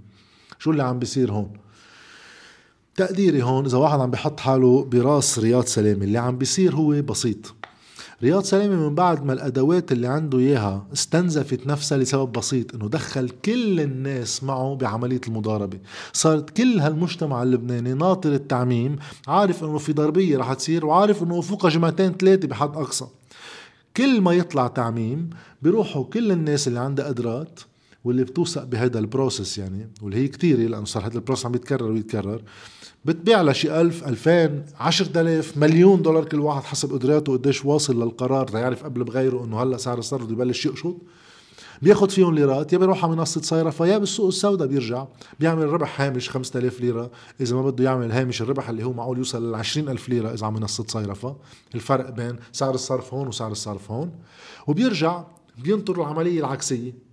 شو 0.60 0.72
اللي 0.72 0.84
عم 0.84 1.00
بيصير 1.00 1.32
هون؟ 1.32 1.65
تقديري 2.96 3.44
هون 3.44 3.66
إذا 3.66 3.78
واحد 3.78 4.00
عم 4.00 4.12
بيحط 4.12 4.40
حاله 4.40 4.84
براس 4.84 5.40
رياض 5.40 5.66
سلامي 5.66 6.06
اللي 6.06 6.18
عم 6.18 6.38
بيصير 6.38 6.76
هو 6.76 7.02
بسيط. 7.02 7.54
رياض 8.24 8.44
سلامي 8.44 8.76
من 8.76 8.96
بعد 8.96 9.26
ما 9.26 9.34
الأدوات 9.34 9.92
اللي 9.92 10.08
عنده 10.08 10.38
إياها 10.38 10.88
استنزفت 10.94 11.68
نفسها 11.68 11.98
لسبب 11.98 12.32
بسيط 12.32 12.76
إنه 12.76 12.90
دخل 12.90 13.30
كل 13.30 13.80
الناس 13.80 14.44
معه 14.44 14.76
بعملية 14.76 15.22
المضاربة. 15.28 15.80
صارت 16.14 16.50
كل 16.50 16.80
هالمجتمع 16.80 17.44
اللبناني 17.44 17.94
ناطر 17.94 18.34
التعميم 18.34 18.96
عارف 19.28 19.64
إنه 19.64 19.78
في 19.78 19.94
ضربة 19.94 20.38
رح 20.38 20.54
تصير 20.54 20.86
وعارف 20.86 21.24
إنه 21.24 21.42
فوقها 21.42 21.70
جمعتين 21.70 22.14
ثلاثة 22.14 22.48
بحد 22.48 22.76
أقصى. 22.76 23.06
كل 23.98 24.22
ما 24.22 24.34
يطلع 24.34 24.68
تعميم 24.68 25.30
بيروحوا 25.62 26.04
كل 26.04 26.32
الناس 26.32 26.68
اللي 26.68 26.80
عندها 26.80 27.08
قدرات 27.08 27.60
واللي 28.06 28.24
بتوثق 28.24 28.64
بهذا 28.64 29.00
ال 29.00 29.07
process 29.07 29.58
يعني 29.58 29.90
واللي 30.02 30.18
هي 30.18 30.28
كثيره 30.28 30.60
لأنه 30.60 30.86
صار 30.86 31.06
هذا 31.06 31.16
ال 31.16 31.20
process 31.20 31.46
عم 31.46 31.56
يتكرر 31.56 31.92
ويتكرر 31.92 32.42
بتبيع 33.06 33.42
لها 33.42 33.54
شي 33.54 33.82
1000 33.82 34.08
2000 34.08 34.64
10000 34.80 35.58
مليون 35.58 36.02
دولار 36.02 36.26
كل 36.26 36.40
واحد 36.40 36.64
حسب 36.64 36.94
قدراته 36.94 37.34
قديش 37.34 37.66
واصل 37.66 38.04
للقرار. 38.04 38.54
ليعرف 38.54 38.84
قبل 38.84 39.04
بغيره 39.04 39.44
إنه 39.46 39.64
هلأ 39.64 39.78
سعر 39.78 39.98
الصرف 39.98 40.24
بده 40.24 40.34
يبلش 40.34 40.66
يقشط. 40.66 40.98
بياخذ 41.82 42.10
فيهم 42.10 42.36
ليرات 42.36 42.74
يا 42.74 42.78
بيروح 42.78 43.06
على 43.06 43.16
منصة 43.16 43.42
صيرفة 43.42 43.86
يا 43.86 43.98
بالسوق 43.98 44.28
السوداء 44.28 44.68
بيرجع 44.68 45.06
بيعمل 45.40 45.70
ربح 45.70 46.02
هامش 46.02 46.30
5000 46.30 46.82
ليرة. 46.82 47.12
إذا 47.42 47.56
ما 47.56 47.62
بده 47.62 47.84
يعمل 47.84 48.12
هامش 48.12 48.42
الربح 48.42 48.70
اللي 48.70 48.84
هو 48.84 48.94
معقول 48.94 49.18
يوصل 49.18 49.52
ل 49.52 49.56
20000 49.56 50.10
ليرة 50.10 50.34
إذا 50.34 50.46
على 50.46 50.56
منصة 50.56 50.86
صيرفة 50.88 51.36
الفرق 51.76 52.10
بين 52.10 52.36
سعر 52.52 52.74
الصرف 52.74 53.14
هون 53.14 53.28
وسعر 53.28 53.52
الصرف 53.52 53.92
هون. 53.92 54.12
وبيرجع 54.68 55.24
بينطر 55.58 56.02
العملية 56.02 56.40
العكسية. 56.40 57.05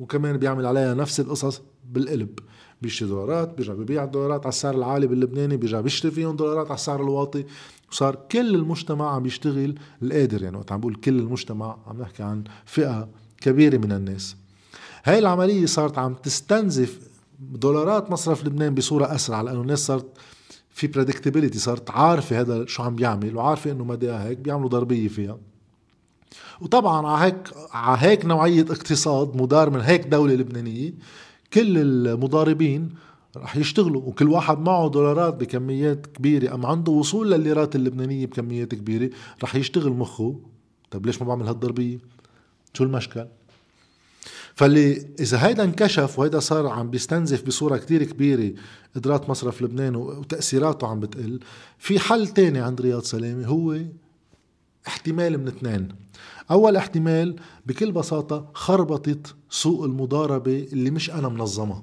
وكمان 0.00 0.36
بيعمل 0.36 0.66
عليها 0.66 0.94
نفس 0.94 1.20
القصص 1.20 1.62
بالقلب. 1.90 2.38
بيشتري 2.82 3.08
دولارات 3.08 3.56
بيرجع 3.56 3.72
ببيع 3.74 4.04
الدولارات 4.04 4.40
على 4.40 4.48
السعر 4.48 4.74
العالي 4.74 5.06
باللبناني 5.06 5.56
بيرجع 5.56 5.80
بيشتري 5.80 6.10
فيهم 6.10 6.36
دولارات 6.36 6.66
على 6.66 6.74
السعر 6.74 7.02
الواطي. 7.02 7.44
وصار 7.92 8.14
كل 8.32 8.54
المجتمع 8.54 9.14
عم 9.14 9.22
بيشتغل 9.22 9.74
القادر 10.02 10.42
يعني 10.42 10.56
وقت 10.56 10.72
عم 10.72 10.80
بقول 10.80 10.94
كل 10.94 11.18
المجتمع 11.18 11.76
عم 11.86 12.00
نحكي 12.02 12.22
عن 12.22 12.44
فئة 12.64 13.08
كبيرة 13.40 13.76
من 13.76 13.92
الناس. 13.92 14.36
هاي 15.04 15.18
العملية 15.18 15.66
صارت 15.66 15.98
عم 15.98 16.14
تستنزف 16.14 16.98
دولارات 17.40 18.10
مصرف 18.10 18.44
لبنان 18.44 18.74
بصورة 18.74 19.14
أسرع 19.14 19.40
لأنه 19.40 19.60
الناس 19.60 19.86
صارت 19.86 20.06
في 20.70 20.86
بريدكتبيليتي 20.86 21.58
صارت 21.58 21.90
عارفة 21.90 22.40
هذا 22.40 22.66
شو 22.66 22.82
عم 22.82 22.96
بيعمل 22.96 23.36
وعارفة 23.36 23.70
إنه 23.70 23.84
مداها 23.84 24.28
هيك 24.28 24.38
بيعملوا 24.38 24.68
ضربية 24.68 25.08
فيها. 25.08 25.38
وطبعا 26.60 27.06
على 27.06 27.24
هيك 27.24 27.48
على 27.72 27.98
هيك 28.00 28.24
نوعية 28.24 28.62
اقتصاد 28.62 29.36
مدار 29.36 29.70
من 29.70 29.80
هيك 29.80 30.06
دولة 30.06 30.34
لبنانية 30.34 30.92
كل 31.52 31.78
المضاربين 31.78 32.94
رح 33.36 33.56
يشتغلوا 33.56 34.02
وكل 34.02 34.28
واحد 34.28 34.58
معه 34.58 34.88
دولارات 34.88 35.34
بكميات 35.34 36.06
كبيرة. 36.06 36.54
أم 36.54 36.66
عنده 36.66 36.92
وصول 36.92 37.30
للليرات 37.30 37.76
اللبنانية 37.76 38.26
بكميات 38.26 38.74
كبيرة 38.74 39.10
رح 39.42 39.54
يشتغل 39.54 39.92
مخه. 39.92 40.40
طيب 40.90 41.06
ليش 41.06 41.22
ما 41.22 41.28
بعمل 41.28 41.46
هالضربية؟ 41.46 41.98
شو 42.74 42.84
المشكل؟ 42.84 43.26
فاللي 44.54 45.06
إذا 45.20 45.46
هيدا 45.46 45.64
انكشف 45.64 46.18
وهيدا 46.18 46.40
صار 46.40 46.66
عم 46.66 46.90
بيستنزف 46.90 47.46
بصورة 47.46 47.76
كتير 47.76 48.04
كبيرة 48.04 48.54
قدرات 48.96 49.30
مصرف 49.30 49.62
لبنان 49.62 49.96
وتأثيراته 49.96 50.86
عم 50.86 51.00
بتقل. 51.00 51.40
في 51.78 51.98
حل 51.98 52.28
تاني 52.28 52.58
عند 52.58 52.80
رياض 52.80 53.02
سلامة 53.02 53.46
هو 53.46 53.80
احتمال 54.86 55.38
من 55.38 55.48
اثنين. 55.48 55.88
اول 56.50 56.76
احتمال 56.76 57.36
بكل 57.66 57.92
بساطة 57.92 58.46
خربطت 58.54 59.34
سوق 59.50 59.84
المضاربة 59.84 60.68
اللي 60.72 60.90
مش 60.90 61.10
أنا 61.10 61.28
منظمها 61.28 61.82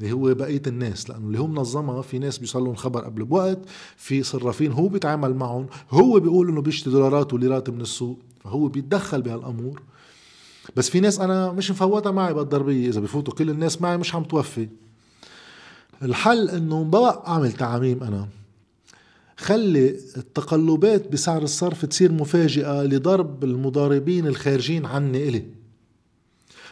اللي 0.00 0.12
هو 0.12 0.34
بقية 0.34 0.62
الناس 0.66 1.10
لأنه 1.10 1.26
اللي 1.26 1.38
هو 1.40 1.46
منظمها 1.46 2.02
في 2.02 2.18
ناس 2.18 2.38
بيوصل 2.38 2.64
لهم 2.64 2.74
خبر 2.74 3.00
قبل 3.04 3.24
بوقت 3.24 3.58
في 3.96 4.22
صرافين 4.22 4.72
هو 4.72 4.88
بيتعامل 4.88 5.34
معهم 5.34 5.66
هو 5.90 6.20
بيقول 6.20 6.48
إنه 6.48 6.62
بيشتري 6.62 6.92
دولارات 6.92 7.34
وليرات 7.34 7.70
من 7.70 7.80
السوق 7.80 8.18
فهو 8.44 8.68
بيتدخل 8.68 9.22
بهالأمور. 9.22 9.82
بس 10.76 10.90
في 10.90 11.00
ناس 11.00 11.20
أنا 11.20 11.52
مش 11.52 11.70
مفوتها 11.70 12.12
معي 12.12 12.34
بالضربية 12.34 12.88
إذا 12.88 13.00
بفوتوا 13.00 13.34
كل 13.34 13.50
الناس 13.50 13.82
معي 13.82 13.96
مش 13.96 14.14
عم 14.14 14.24
توفي. 14.24 14.68
الحل 16.02 16.48
إنه 16.50 16.84
بوقع 16.84 17.32
أعمل 17.32 17.52
تعاميم 17.52 18.02
أنا. 18.02 18.28
خلي 19.36 19.88
التقلبات 20.16 21.12
بسعر 21.12 21.42
الصرف 21.42 21.84
تصير 21.84 22.12
مفاجئة 22.12 22.82
لضرب 22.82 23.44
المضاربين 23.44 24.26
الخارجين 24.26 24.86
عني 24.86 25.28
إلي. 25.28 25.44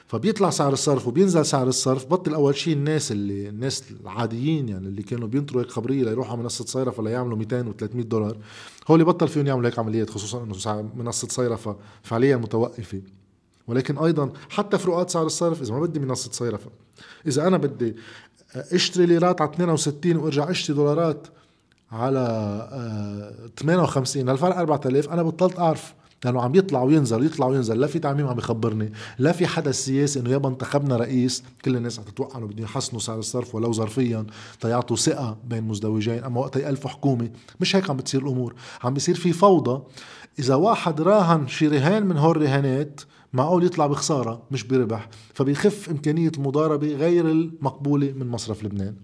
فبيطلع 0.07 0.51
سعر 0.51 0.73
الصرف 0.73 1.09
وبينزل 1.09 1.47
سعر 1.47 1.69
الصرف 1.69 2.07
بطل 2.07 2.35
أول 2.35 2.57
شيء 2.57 2.75
الناس 2.75 3.13
اللي 3.13 3.49
الناس 3.49 3.85
العاديين 4.01 4.69
يعني 4.69 4.89
اللي 4.89 5.03
كانوا 5.03 5.29
بينطروا 5.29 5.63
هيك 5.63 5.71
خبرية 5.71 6.05
ليروحوا 6.05 6.33
على 6.33 6.43
منصة 6.43 6.65
صيرفه 6.65 7.03
ليعملوا 7.03 7.37
200 7.37 7.63
و300 7.73 7.87
دولار 7.97 8.37
هول 8.89 9.05
بطل 9.05 9.29
فيهم 9.29 9.47
يعملوا 9.47 9.69
هيك 9.69 9.79
عمليات 9.79 10.11
خصوصا 10.11 10.43
إنه 10.43 10.91
منصة 10.97 11.29
صيرفه 11.29 11.77
فعليا 12.03 12.37
متوقفة. 12.37 13.03
ولكن 13.67 13.99
أيضا 13.99 14.33
حتى 14.49 14.79
فروقات 14.79 15.11
سعر 15.11 15.27
الصرف 15.27 15.63
إذا 15.63 15.75
ما 15.75 15.81
بدي 15.81 16.01
منصة 16.01 16.33
صيرفه 16.33 16.71
إذا 17.27 17.47
أنا 17.47 17.57
بدي 17.57 17.97
أشتري 18.55 19.07
ليرات 19.07 19.41
على 19.41 19.51
62 19.51 20.17
وأرجع 20.17 20.51
أشتري 20.51 20.77
دولارات 20.77 21.27
على 21.95 23.53
58 23.59 24.29
آه، 24.29 24.33
الفرق 24.33 24.57
4000 24.57 25.09
أنا 25.09 25.23
بطلت 25.23 25.59
أعرف 25.59 25.95
لأنه 26.25 26.43
عم 26.43 26.55
يطلع 26.55 26.83
وينزل 26.83 27.27
يطلع 27.27 27.47
وينزل. 27.47 27.81
لا 27.81 27.87
في 27.87 27.99
تعميم 27.99 28.27
عم 28.27 28.39
يخبرني 28.39 28.93
لا 29.19 29.33
في 29.33 29.47
حدث 29.47 29.85
سياسي 29.85 30.21
إنه 30.21 30.31
يابا 30.31 30.49
انتخبنا 30.49 30.97
رئيس. 30.97 31.43
كل 31.65 31.77
الناس 31.77 31.99
عم 31.99 32.05
تتوقع 32.05 32.39
إنه 32.39 32.47
بدهم 32.47 32.65
يحسنوا 32.65 33.01
سعر 33.01 33.19
الصرف 33.19 33.55
ولو 33.55 33.73
ظرفيا 33.73 34.27
تيعطوا 34.61 34.97
ثقة 34.97 35.37
بين 35.45 35.65
مزدوجين. 35.65 36.25
أما 36.25 36.41
وقت 36.41 36.57
يالفوا 36.57 36.91
حكومة 36.91 37.31
مش 37.61 37.77
هيك 37.77 37.91
عم 37.91 37.97
بتصير 37.97 38.23
الأمور. 38.23 38.55
عم 38.85 38.95
بيصير 38.95 39.15
في 39.15 39.33
فوضى. 39.33 39.83
إذا 40.39 40.55
واحد 40.55 41.01
راهن 41.01 41.49
شي 41.49 41.69
رهان 41.69 42.07
من 42.07 42.17
هول 42.17 42.37
الرهانات 42.37 43.01
معقول 43.33 43.65
يطلع 43.65 43.87
بخسارة 43.87 44.43
مش 44.51 44.65
بربح. 44.65 45.09
فبيخف 45.35 45.91
إمكانية 45.91 46.33
المضاربه 46.37 46.95
غير 46.95 47.31
المقبولة 47.31 48.13
من 48.13 48.27
مصرف 48.29 48.65
لبنان. 48.65 48.95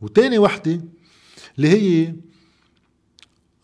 وتاني 0.00 0.38
وحدة 0.38 0.80
اللي 1.56 1.68
هي 1.68 2.14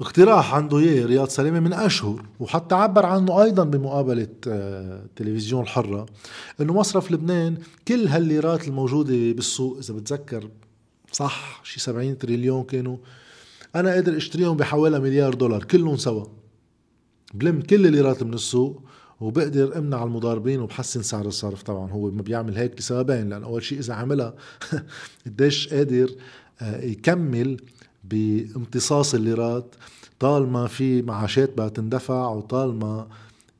اقتراح 0.00 0.54
عنده 0.54 0.78
إياه 0.78 1.06
رياض 1.06 1.28
سلامه 1.28 1.60
من 1.60 1.72
أشهر 1.72 2.26
وحتى 2.40 2.74
عبر 2.74 3.06
عنه 3.06 3.42
أيضا 3.42 3.64
بمقابلة 3.64 4.28
آه، 4.48 5.06
تلفزيون 5.16 5.62
الحرة 5.62 6.06
إنه 6.60 6.72
مصرف 6.72 7.12
لبنان 7.12 7.58
كل 7.88 8.08
هالليرات 8.08 8.68
الموجودة 8.68 9.32
بالسوق 9.32 9.78
إذا 9.78 9.94
بتذكر 9.94 10.48
صح 11.12 11.60
شي 11.64 11.80
70 11.80 12.18
تريليون 12.18 12.64
كانوا 12.64 12.96
أنا 13.74 13.90
قادر 13.90 14.16
أشتريهم 14.16 14.56
بحوالي 14.56 15.00
مليار 15.00 15.34
دولار 15.34 15.64
كلهم 15.64 15.96
سوا. 15.96 16.24
بلم 17.34 17.60
كل 17.60 17.86
الليرات 17.86 18.22
من 18.22 18.34
السوق 18.34 18.82
وبقدر 19.20 19.78
أمنع 19.78 20.04
المضاربين 20.04 20.60
وبحسن 20.60 21.02
سعر 21.02 21.26
الصرف 21.26 21.62
طبعا. 21.62 21.90
هو 21.90 22.10
ما 22.10 22.22
بيعمل 22.22 22.56
هيك 22.56 22.78
لسببين 22.78 23.28
لأن 23.28 23.42
أول 23.42 23.62
شيء 23.62 23.78
إذا 23.78 23.94
عملها 23.94 24.34
قديش 25.26 25.68
قادر 25.68 26.10
آه، 26.60 26.80
يكمل 26.84 27.60
بامتصاص 28.04 29.14
الليرات. 29.14 29.74
طالما 30.18 30.66
في 30.66 31.02
معاشات 31.02 31.56
بقى 31.56 31.70
تندفع 31.70 32.28
وطالما 32.28 33.08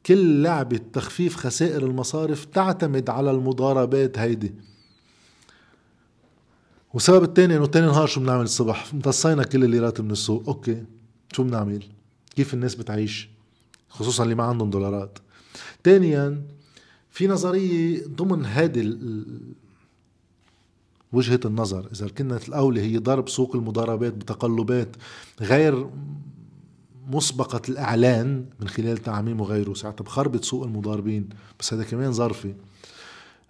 كل 0.06 0.42
لعبة 0.42 0.80
تخفيف 0.92 1.36
خسائر 1.36 1.86
المصارف 1.86 2.44
تعتمد 2.44 3.10
على 3.10 3.30
المضاربات 3.30 4.18
هيدي. 4.18 4.54
والسبب 6.94 7.22
الثاني 7.22 7.56
إنه 7.56 7.66
تاني 7.66 7.86
نهار 7.86 8.06
شو 8.06 8.20
بنعمل 8.20 8.44
الصبح؟ 8.44 8.90
امتصينا 8.94 9.42
كل 9.42 9.64
الليرات 9.64 10.00
من 10.00 10.10
السوق. 10.10 10.48
أوكي 10.48 10.84
شو 11.32 11.42
بنعمل؟ 11.42 11.82
كيف 12.36 12.54
الناس 12.54 12.74
بتعيش؟ 12.74 13.28
خصوصا 13.88 14.24
اللي 14.24 14.34
ما 14.34 14.44
عندهم 14.44 14.70
دولارات. 14.70 15.18
ثانيا 15.84 16.42
في 17.10 17.26
نظرية 17.26 18.06
ضمن 18.06 18.44
هذه 18.44 18.98
وجهة 21.12 21.40
النظر 21.44 21.88
إذا 21.92 22.08
كانت 22.08 22.48
الأولى 22.48 22.80
هي 22.80 22.98
ضرب 22.98 23.28
سوق 23.28 23.56
المضاربات 23.56 24.12
بتقلبات 24.12 24.96
غير 25.40 25.90
مسبقة 27.08 27.62
الإعلان 27.68 28.44
من 28.60 28.68
خلال 28.68 28.98
تعميم 28.98 29.40
وغيره 29.40 29.74
ساعتها 29.74 30.04
بخربط 30.04 30.44
سوق 30.44 30.64
المضاربين 30.64 31.28
بس 31.60 31.74
هذا 31.74 31.84
كمان 31.84 32.12
ظرفي. 32.12 32.54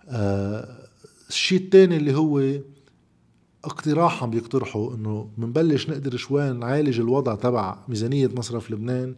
آه 0.09 0.87
الشيء 1.29 1.61
الثاني 1.61 1.97
اللي 1.97 2.15
هو 2.15 2.61
اقتراح 3.65 4.23
عم 4.23 4.31
بيقترحوا 4.31 4.95
إنه 4.95 5.31
بنبلش 5.39 5.89
نقدر 5.89 6.17
شوي 6.17 6.53
نعالج 6.53 7.01
الوضع 7.01 7.35
تبع 7.35 7.79
ميزانية 7.89 8.31
مصرف 8.37 8.71
لبنان 8.71 9.15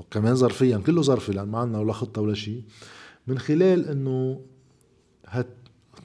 وكمان 0.00 0.34
ظرفيا 0.34 0.78
كله 0.78 1.02
ظرفي 1.02 1.32
لأن 1.32 1.48
ما 1.48 1.58
عندنا 1.58 1.78
ولا 1.78 1.92
خطة 1.92 2.22
ولا 2.22 2.34
شيء. 2.34 2.62
من 3.26 3.38
خلال 3.38 3.88
إنه 3.88 4.40
هت 5.26 5.46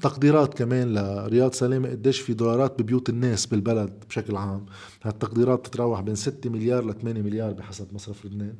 تقديرات 0.01 0.53
كمان 0.53 0.93
لرياض 0.93 1.53
سلامة 1.53 1.89
قديش 1.89 2.19
في 2.19 2.33
دولارات 2.33 2.81
ببيوت 2.81 3.09
الناس 3.09 3.45
بالبلد 3.45 4.03
بشكل 4.09 4.35
عام. 4.35 4.65
هالتقديرات 5.03 5.59
بتتراوح 5.59 6.01
بين 6.01 6.15
6 6.15 6.49
مليار 6.49 6.85
ل 6.85 6.93
8 6.93 7.21
مليار 7.21 7.51
بحسب 7.53 7.93
مصرف 7.93 8.25
لبنان. 8.25 8.55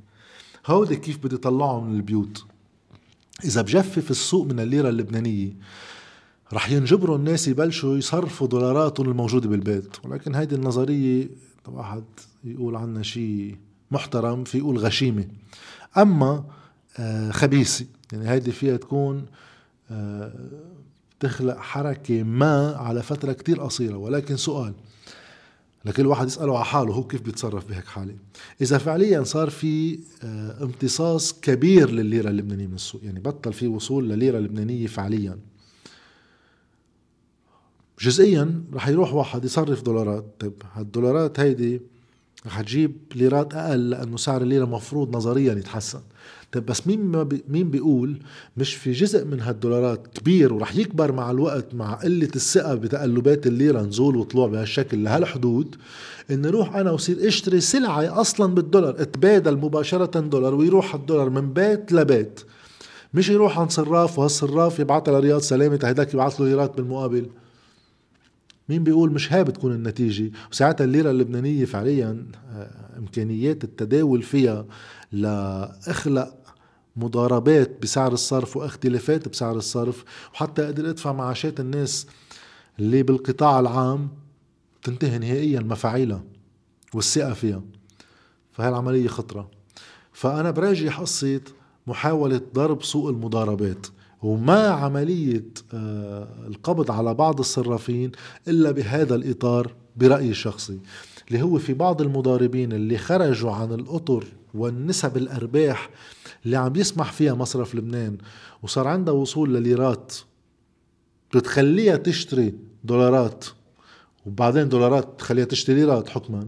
هودي 0.68 0.96
كيف 0.96 1.18
بدي 1.26 1.38
طلعهم 1.38 1.90
من 1.90 1.96
البيوت 1.96 2.46
إذا 3.44 3.62
بجفف 3.62 4.12
السوق 4.12 4.46
من 4.46 4.60
الليرة 4.60 4.90
اللبنانية 4.90 5.54
رح 6.54 6.72
ينجبروا 6.72 7.18
الناس 7.18 7.48
يبلشوا 7.48 7.98
يصرفوا 7.98 8.48
دولاراتهم 8.48 9.10
الموجودة 9.10 9.50
بالبيت. 9.50 10.06
ولكن 10.06 10.36
هيدي 10.36 10.56
النظرية 10.56 11.30
واحد 11.68 12.04
يقول 12.44 12.76
عنها 12.76 13.04
شيء؟ 13.04 13.58
محترم 13.92 14.44
في 14.44 14.58
يقول 14.58 14.78
غشيمة. 14.78 15.28
أما 15.98 16.44
آه، 17.00 17.32
خبيثة. 17.32 17.86
يعني 18.14 18.30
هيدي 18.30 18.52
فيها 18.52 18.78
تكون 18.78 19.26
آه، 19.92 20.34
تخلق 21.20 21.58
حركة 21.58 22.24
ما 22.24 22.76
على 22.76 23.04
فترة 23.04 23.34
كتير 23.34 23.62
قصيرة. 23.62 23.98
ولكن 23.98 24.38
سؤال 24.38 24.74
لكل 25.86 26.08
واحد 26.08 26.28
يسأله 26.28 26.56
على 26.56 26.66
حاله 26.66 26.94
هو 26.94 27.04
كيف 27.04 27.22
بيتصرف 27.22 27.70
بهيك 27.70 27.86
حالة؟ 27.86 28.16
إذا 28.62 28.78
فعليا 28.78 29.24
صار 29.24 29.50
في 29.50 30.00
آه، 30.24 30.64
امتصاص 30.64 31.34
كبير 31.34 31.90
للليرة 31.90 32.30
اللبنانية 32.30 32.68
من 32.68 32.76
السوق 32.76 33.04
يعني 33.04 33.20
بطل 33.20 33.54
في 33.54 33.68
وصول 33.68 34.10
لليرة 34.10 34.38
اللبنانية 34.38 34.88
فعليا. 34.88 35.40
جزئيا 38.00 38.64
رح 38.74 38.88
يروح 38.88 39.14
واحد 39.14 39.46
يصرف 39.46 39.82
دولارات. 39.82 40.26
طيب 40.40 40.54
هالدولارات 40.74 41.40
هيدي 41.40 41.82
رح 42.48 42.62
تجيب 42.62 42.98
ليرات 43.16 43.54
أقل 43.54 43.90
لأنه 43.90 44.18
سعر 44.18 44.42
الليره 44.42 44.66
مفروض 44.66 45.16
نظريا 45.16 45.54
يتحسن. 45.54 46.00
طيب 46.52 46.66
بس 46.66 46.88
مين 46.88 47.06
ما 47.06 47.24
بي 47.24 47.44
مين 47.48 47.72
بيقول 47.72 48.20
مش 48.58 48.74
في 48.76 48.92
جزء 48.92 49.26
من 49.26 49.42
هالدولارات 49.42 50.08
كبير 50.08 50.54
ورح 50.54 50.76
يكبر 50.76 51.12
مع 51.12 51.32
الوقت 51.32 51.74
مع 51.76 51.94
قلة 51.94 52.30
الثقة 52.36 52.76
بتقلبات 52.76 53.48
الليرة 53.48 53.82
نزول 53.82 54.16
وطلوع 54.16 54.48
بهالشكل 54.48 55.04
لهالحدود 55.04 55.76
اني 56.32 56.48
روح 56.50 56.76
أنا 56.76 56.92
وصير 56.92 57.28
إشتري 57.28 57.62
سلعة 57.62 58.22
أصلا 58.22 58.54
بالدولار 58.56 58.96
اتبادل 59.02 59.58
مباشرة 59.58 60.20
دولار 60.20 60.56
ويروح 60.56 60.96
الدولار 60.96 61.30
من 61.30 61.54
بيت 61.54 61.92
لبيت. 61.92 62.40
مش 63.14 63.30
يروح 63.30 63.60
عند 63.60 63.72
صراف 63.72 64.20
وهالصراف 64.20 64.80
يبعثها 64.80 65.20
لرياض 65.20 65.42
سلامة 65.42 65.80
هيداك 65.84 66.14
يبعث 66.14 66.42
له 66.42 66.48
ليرات 66.48 66.78
بالمقابل. 66.78 67.26
مين 68.70 68.84
بيقول 68.84 69.12
مش 69.12 69.34
هاي 69.34 69.44
بتكون 69.44 69.72
النتيجة؟ 69.72 70.32
وساعتها 70.52 70.84
الليرة 70.84 71.12
اللبنانية 71.12 71.66
فعليا 71.66 72.26
آه، 72.50 72.98
إمكانيات 72.98 73.64
التداول 73.64 74.22
فيها 74.22 74.66
لأخلق 75.12 76.34
مضاربات 76.96 77.82
بسعر 77.82 78.14
الصرف 78.14 78.58
واختلافات 78.58 79.28
بسعر 79.28 79.56
الصرف. 79.56 80.04
وحتى 80.34 80.66
أقدر 80.66 80.90
أدفع 80.90 81.14
معاشات 81.14 81.60
الناس 81.60 82.08
اللي 82.80 83.04
بالقطاع 83.04 83.60
العام 83.60 84.10
تنتهي 84.84 85.18
نهائيا 85.18 85.60
مفاعيلها 85.60 86.24
والثقة 86.94 87.34
فيها. 87.34 87.62
فهي 88.52 88.70
العملية 88.70 89.08
خطرة. 89.08 89.50
فأنا 90.14 90.52
براجح 90.52 91.00
قصة 91.00 91.42
محاولة 91.88 92.42
ضرب 92.54 92.84
سوق 92.84 93.10
المضاربات. 93.10 93.88
وما 94.26 94.68
عملية 94.68 95.46
آه، 95.74 96.28
القبض 96.48 96.92
على 96.92 97.14
بعض 97.14 97.40
الصرافين 97.40 98.12
إلا 98.48 98.72
بهذا 98.72 99.16
الإطار 99.16 99.74
برأيي 99.96 100.30
الشخصي 100.30 100.80
اللي 101.28 101.42
هو 101.42 101.58
في 101.58 101.74
بعض 101.74 102.02
المضاربين 102.02 102.74
اللي 102.74 102.98
خرجوا 102.98 103.52
عن 103.52 103.74
الأطر 103.74 104.26
والنسب 104.54 105.18
الأرباح 105.18 105.90
اللي 106.46 106.58
عم 106.58 106.76
يسمح 106.76 107.12
فيها 107.12 107.34
مصرف 107.34 107.76
لبنان 107.76 108.18
وصار 108.64 108.88
عندها 108.88 109.14
وصول 109.14 109.54
لليرات 109.54 110.14
بتخليها 111.36 111.96
تشتري 111.96 112.54
دولارات 112.84 113.46
وبعدين 114.26 114.70
دولارات 114.70 115.20
تخليها 115.20 115.46
تشتري 115.46 115.76
ليرات 115.76 116.10
حكما 116.10 116.48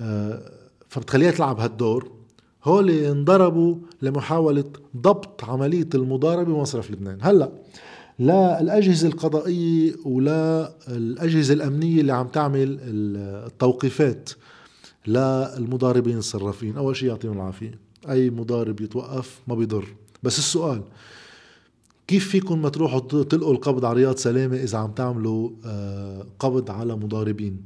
آه، 0.00 0.52
فبتخليها 0.88 1.30
تلعب 1.30 1.60
هالدور. 1.60 2.17
هول 2.68 2.90
انضربوا 2.90 3.76
لمحاولة 4.02 4.64
ضبط 4.96 5.44
عملية 5.44 5.88
المضاربة 5.94 6.54
بمصرف 6.54 6.90
لبنان. 6.90 7.18
هلأ 7.20 7.52
لا 8.18 8.60
الأجهزة 8.60 9.08
القضائية 9.08 9.94
ولا 10.04 10.72
الأجهزة 10.88 11.54
الأمنية 11.54 12.00
اللي 12.00 12.12
عم 12.12 12.28
تعمل 12.28 12.78
التوقيفات 12.82 14.30
للمضاربين 15.06 16.18
الصرافين. 16.18 16.76
أول 16.76 16.96
شيء 16.96 17.08
يعطيهم 17.08 17.32
العافية. 17.32 17.78
أي 18.10 18.30
مضارب 18.30 18.80
يتوقف 18.80 19.40
ما 19.48 19.54
بيضر. 19.54 19.84
بس 20.22 20.38
السؤال 20.38 20.82
كيف 22.06 22.28
فيكم 22.28 22.62
ما 22.62 22.68
تروحوا 22.68 23.00
تلقوا 23.22 23.52
القبض 23.52 23.84
على 23.84 23.96
رياض 23.96 24.16
سلامة 24.16 24.56
إذا 24.56 24.78
عم 24.78 24.90
تعملوا 24.92 25.50
آه، 25.66 26.26
قبض 26.38 26.70
على 26.70 26.96
مضاربين؟ 26.96 27.62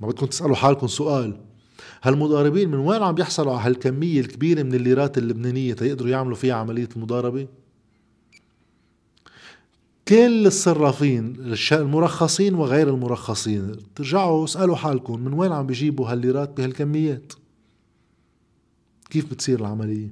ما 0.00 0.08
بدكم 0.08 0.26
تسألوا 0.26 0.56
حالكم 0.56 0.86
سؤال. 0.86 1.49
هالمضاربين 2.02 2.68
من 2.68 2.78
وين 2.78 3.02
عم 3.02 3.18
يحصلوا 3.18 3.52
على 3.52 3.66
هالكمية 3.66 4.20
الكبيرة 4.20 4.62
من 4.62 4.74
الليرات 4.74 5.18
اللبنانية 5.18 5.74
تيقدروا 5.74 6.10
يعملوا 6.10 6.36
فيها 6.36 6.54
عملية 6.54 6.88
المضاربة 6.96 7.46
كل 10.08 10.46
الصرافين 10.46 11.54
المرخصين 11.72 12.54
وغير 12.54 12.88
المرخصين 12.88 13.76
ترجعوا 13.94 14.44
اسألوا 14.44 14.76
حالكم 14.76 15.20
من 15.20 15.32
وين 15.32 15.52
عم 15.52 15.66
بيجيبوا 15.66 16.08
هالليرات 16.08 16.56
بهالكميات؟ 16.56 17.32
كيف 19.10 19.30
بتصير 19.30 19.60
العملية؟ 19.60 20.08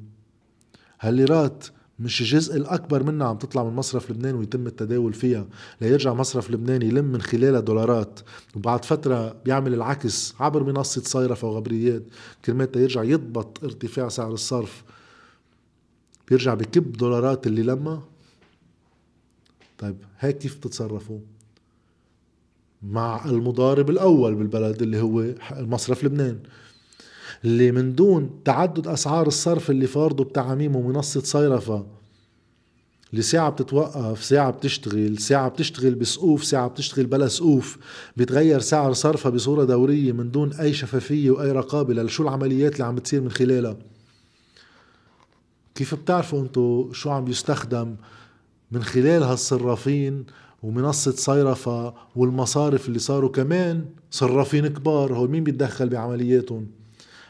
هالليرات 1.01 1.67
مش 2.01 2.21
الجزء 2.21 2.57
الأكبر 2.57 3.03
منها 3.03 3.27
عم 3.27 3.39
تطلع 3.39 3.65
من 3.65 3.77
مصرف 3.77 4.11
لبنان 4.11 4.35
ويتم 4.35 4.67
التداول 4.67 5.13
فيها 5.13 5.47
ليرجع 5.81 6.15
مصرف 6.15 6.51
لبنان 6.51 6.83
يلم 6.83 7.05
من 7.05 7.23
خلالها 7.23 7.61
دولارات 7.61 8.21
وبعد 8.57 8.85
فترة 8.85 9.37
بيعمل 9.45 9.75
العكس 9.75 10.35
عبر 10.41 10.65
منصة 10.65 11.03
صيرفة 11.03 11.49
وغبريات. 11.49 12.03
كرمال 12.45 12.69
يرجع 12.77 13.03
يضبط 13.03 13.65
ارتفاع 13.65 14.09
سعر 14.09 14.33
الصرف. 14.33 14.85
بيرجع 16.29 16.55
بكب 16.55 16.93
دولارات 16.93 17.47
اللي 17.47 17.63
لما 17.63 18.03
طيب 19.79 19.97
هيك 20.19 20.39
كيف 20.39 20.55
تتصرفوا؟ 20.55 21.19
مع 22.83 23.25
المضارب 23.25 23.91
الأول 23.91 24.35
بالبلد 24.35 24.83
اللي 24.83 25.01
هو 25.01 25.25
مصرف 25.53 26.05
لبنان. 26.05 26.39
اللي 27.45 27.73
من 27.73 27.95
دون 27.95 28.31
تعدد 28.45 28.87
أسعار 28.87 29.27
الصرف 29.27 29.71
اللي 29.71 29.87
فارضه 29.87 30.25
بتعاميم 30.25 30.77
ومنصة 30.77 31.21
صيرفة. 31.21 31.87
اللي 33.11 33.23
ساعة 33.23 33.51
بتتوقف 33.51 34.25
ساعة 34.25 34.51
بتشتغل 34.51 35.19
ساعة 35.19 35.49
بتشتغل 35.49 35.95
بسقوف 35.95 36.45
ساعة 36.45 36.69
بتشتغل 36.69 37.07
بلا 37.07 37.29
سقوف. 37.29 37.79
بيتغير 38.17 38.61
سعر 38.61 38.93
صرفها 38.93 39.31
بصورة 39.31 39.65
دورية 39.65 40.13
من 40.13 40.31
دون 40.31 40.53
أي 40.53 40.73
شفافية 40.75 41.31
وأي 41.31 41.53
رقابة 41.53 41.95
لشو 41.95 42.23
العمليات 42.23 42.73
اللي 42.73 42.85
عم 42.85 42.95
بتصير 42.95 43.21
من 43.21 43.31
خلالها. 43.31 43.77
كيف 45.75 45.95
بتعرفوا 45.95 46.41
انتو 46.41 46.93
شو 46.93 47.11
عم 47.11 47.29
يستخدم 47.29 47.97
من 48.73 48.83
خلال 48.83 49.23
هالصرافين 49.23 50.27
ومنصة 50.63 51.13
صيرفة 51.13 51.95
والمصارف 52.17 52.89
اللي 52.89 52.99
صاروا 52.99 53.31
كمان؟ 53.31 53.85
صرافين 54.11 54.67
كبار 54.67 55.15
هو 55.15 55.27
مين 55.27 55.45
بيتدخل 55.45 55.89
بعملياتهم؟ 55.89 56.67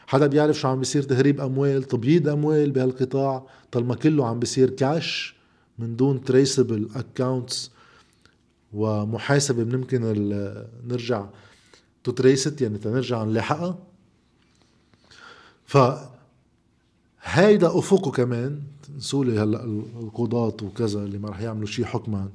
حدا 0.09 0.27
بيعرف 0.27 0.59
شو 0.59 0.67
عم 0.67 0.79
بيصير 0.79 1.03
تهريب 1.03 1.41
أموال 1.41 1.83
تبييض 1.83 2.27
أموال 2.27 2.71
بهالقطاع؟ 2.71 3.45
طالما 3.71 3.95
كله 3.95 4.27
عم 4.27 4.39
بيصير 4.39 4.69
كاش 4.69 5.35
من 5.79 5.95
دون 5.95 6.23
traceable 6.23 6.89
accounts 6.95 7.71
ومحاسبة 8.73 9.77
ممكن 9.77 10.01
نرجع 10.87 11.25
ت 12.03 12.10
trace 12.10 12.47
it 12.47 12.61
يعني 12.61 12.77
تنرجع 12.77 13.23
نلاحقها. 13.23 13.77
ف 15.65 15.77
هيدا 17.21 17.79
أفقه 17.79 18.11
كمان 18.11 18.61
نسولي 18.97 19.39
هلأ 19.39 19.63
القضاة 19.99 20.57
وكذا 20.63 21.03
اللي 21.03 21.17
ما 21.17 21.29
رح 21.29 21.41
يعملوا 21.41 21.67
شيء 21.67 21.85
حكما 21.85 22.29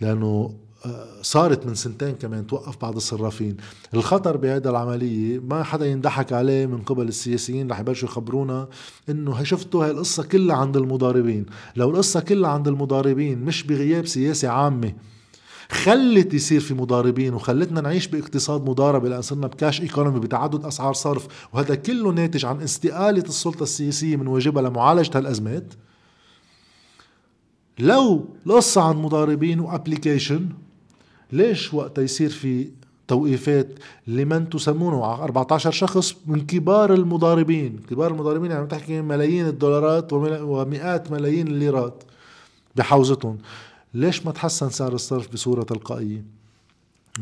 لأنه 0.00 0.54
صارت 1.22 1.66
من 1.66 1.74
سنتين 1.74 2.14
كمان 2.14 2.46
توقف 2.46 2.76
بعض 2.82 2.96
الصرافين. 2.96 3.56
الخطر 3.94 4.36
بهذا 4.36 4.70
العملية 4.70 5.38
ما 5.38 5.62
حدا 5.62 5.86
يندحك 5.86 6.32
عليه 6.32 6.66
من 6.66 6.78
قبل 6.82 7.08
السياسيين 7.08 7.70
رح 7.70 7.80
يبلشوا 7.80 8.08
يخبرونا 8.08 8.68
إنه 9.08 9.42
شفتوا 9.42 9.84
هاي 9.84 9.90
القصة 9.90 10.22
كلها 10.22 10.56
عند 10.56 10.76
المضاربين. 10.76 11.46
لو 11.76 11.90
القصة 11.90 12.20
كلها 12.20 12.50
عند 12.50 12.68
المضاربين 12.68 13.38
مش 13.38 13.62
بغياب 13.62 14.06
سياسة 14.06 14.48
عامة. 14.48 14.94
خلت 15.70 16.34
يصير 16.34 16.60
في 16.60 16.74
مضاربين 16.74 17.34
وخلتنا 17.34 17.80
نعيش 17.80 18.06
باقتصاد 18.06 18.68
مضاربه 18.68 19.08
لأن 19.08 19.22
صرنا 19.22 19.46
بكاش 19.46 19.80
ايكونومي 19.80 20.20
بتعدد 20.20 20.64
أسعار 20.64 20.92
صرف 20.92 21.26
وهذا 21.52 21.74
كله 21.74 22.10
ناتج 22.10 22.44
عن 22.44 22.62
استقالة 22.62 23.22
السلطة 23.22 23.62
السياسية 23.62 24.16
من 24.16 24.26
واجبها 24.26 24.62
لمعالجة 24.62 25.18
هالأزمات. 25.18 25.74
لو 27.78 28.28
القصة 28.46 28.82
عن 28.82 28.96
مضاربين 28.96 29.60
وابليكيشن 29.60 30.48
ليش 31.34 31.74
وقت 31.74 31.98
يصير 31.98 32.30
في 32.30 32.70
توقيفات 33.08 33.68
لمن 34.06 34.48
تسمونه 34.50 35.14
14 35.14 35.70
شخص 35.70 36.14
من 36.26 36.46
كبار 36.46 36.94
المضاربين؟ 36.94 37.80
كبار 37.90 38.10
المضاربين 38.10 38.50
يعني 38.50 38.66
تحكي 38.66 39.00
ملايين 39.00 39.46
الدولارات 39.46 40.12
ومئات 40.12 41.12
ملايين 41.12 41.48
الليرات 41.48 42.04
بحوزتهم. 42.76 43.38
ليش 43.94 44.26
ما 44.26 44.32
تحسن 44.32 44.70
سعر 44.70 44.92
الصرف 44.92 45.32
بصورة 45.32 45.62
تلقائية؟ 45.62 46.24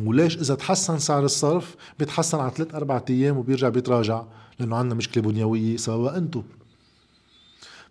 وليش 0.04 0.36
إذا 0.36 0.54
تحسن 0.54 0.98
سعر 0.98 1.24
الصرف 1.24 1.76
بيتحسن 1.98 2.38
على 2.38 2.50
ثلاث 2.50 2.74
أربعة 2.74 3.04
أيام 3.10 3.36
وبيرجع 3.36 3.68
بيتراجع؟ 3.68 4.22
لأنه 4.58 4.76
عندنا 4.76 4.94
مشكلة 4.94 5.22
بنيوية 5.22 5.76
سواء 5.76 6.16
أنتم. 6.16 6.42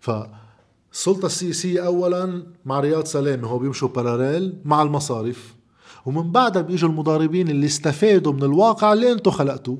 فالسلطة 0.00 1.26
السياسية 1.26 1.86
أولا 1.86 2.42
مع 2.64 2.80
رياض 2.80 3.04
سلامة 3.04 3.48
هو 3.48 3.58
بيمشوا 3.58 3.88
باراليل 3.88 4.54
مع 4.64 4.82
المصارف. 4.82 5.54
ومن 6.06 6.32
بعدها 6.32 6.62
بيجوا 6.62 6.88
المضاربين 6.88 7.48
اللي 7.48 7.66
استفادوا 7.66 8.32
من 8.32 8.42
الواقع 8.42 8.92
اللي 8.92 9.12
أنتم 9.12 9.30
خلقتوه. 9.30 9.78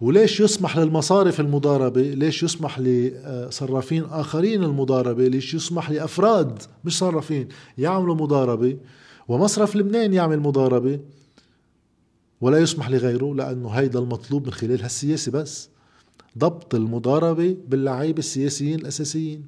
وليش 0.00 0.40
يسمح 0.40 0.76
للمصارف 0.78 1.40
المضاربة؟ 1.40 2.02
ليش 2.02 2.42
يسمح 2.42 2.78
لصرافين 2.80 4.04
آخرين 4.04 4.64
المضاربة؟ 4.64 5.28
ليش 5.28 5.54
يسمح 5.54 5.90
لأفراد 5.90 6.62
مش 6.84 6.98
صرافين 6.98 7.48
يعملوا 7.78 8.14
مضاربة؟ 8.14 8.76
ومصرف 9.28 9.76
لبنان 9.76 10.12
يعمل 10.12 10.40
مضاربة؟ 10.40 11.00
ولا 12.40 12.58
يسمح 12.58 12.90
لغيره 12.90 13.34
لأنه 13.34 13.68
هيدا 13.68 13.98
المطلوب 13.98 14.46
من 14.46 14.52
خلال 14.52 14.82
هالسياسة 14.82 15.32
بس. 15.32 15.68
ضبط 16.38 16.74
المضاربة 16.74 17.56
باللعيبة 17.68 18.18
السياسيين 18.18 18.78
الأساسيين. 18.78 19.44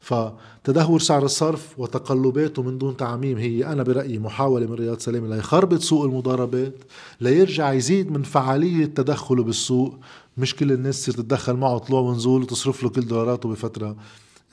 فتدهور 0.00 1.00
سعر 1.00 1.24
الصرف 1.24 1.78
وتقلباته 1.78 2.62
من 2.62 2.78
دون 2.78 2.96
تعميم. 2.96 3.38
هي 3.38 3.66
أنا 3.66 3.82
برأيي 3.82 4.18
محاولة 4.18 4.66
من 4.66 4.74
رياض 4.74 4.98
سلامة 4.98 5.36
ليخربط 5.36 5.80
سوق 5.80 6.04
المضاربات 6.04 6.74
ليرجع 7.20 7.72
يزيد 7.72 8.10
من 8.10 8.22
فعالية 8.22 8.86
تدخله 8.86 9.42
بالسوق. 9.42 9.94
مش 10.38 10.56
كل 10.56 10.72
الناس 10.72 11.02
تصير 11.02 11.14
تتدخل 11.14 11.54
معه 11.54 11.78
طلوع 11.78 12.00
ونزول 12.00 12.42
وتصرف 12.42 12.82
له 12.82 12.90
كل 12.90 13.00
دولاراته 13.06 13.48
بفترة 13.48 13.96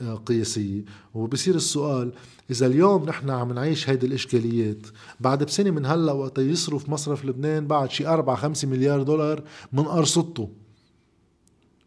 آه، 0.01 0.15
قياسية. 0.15 0.85
وبصير 1.13 1.55
السؤال 1.55 2.11
إذا 2.51 2.65
اليوم 2.65 3.05
نحن 3.05 3.29
عم 3.29 3.53
نعيش 3.53 3.89
هيدي 3.89 4.05
الإشكاليات 4.05 4.87
بعد 5.19 5.43
بسنة 5.43 5.71
من 5.71 5.85
هلأ 5.85 6.11
وقت 6.11 6.37
يصرف 6.37 6.89
مصرف 6.89 7.25
لبنان 7.25 7.67
بعد 7.67 7.91
شي 7.91 8.07
4 8.07 8.35
5 8.35 8.67
مليار 8.67 9.03
دولار 9.03 9.43
من 9.73 9.85
أرصدته 9.85 10.49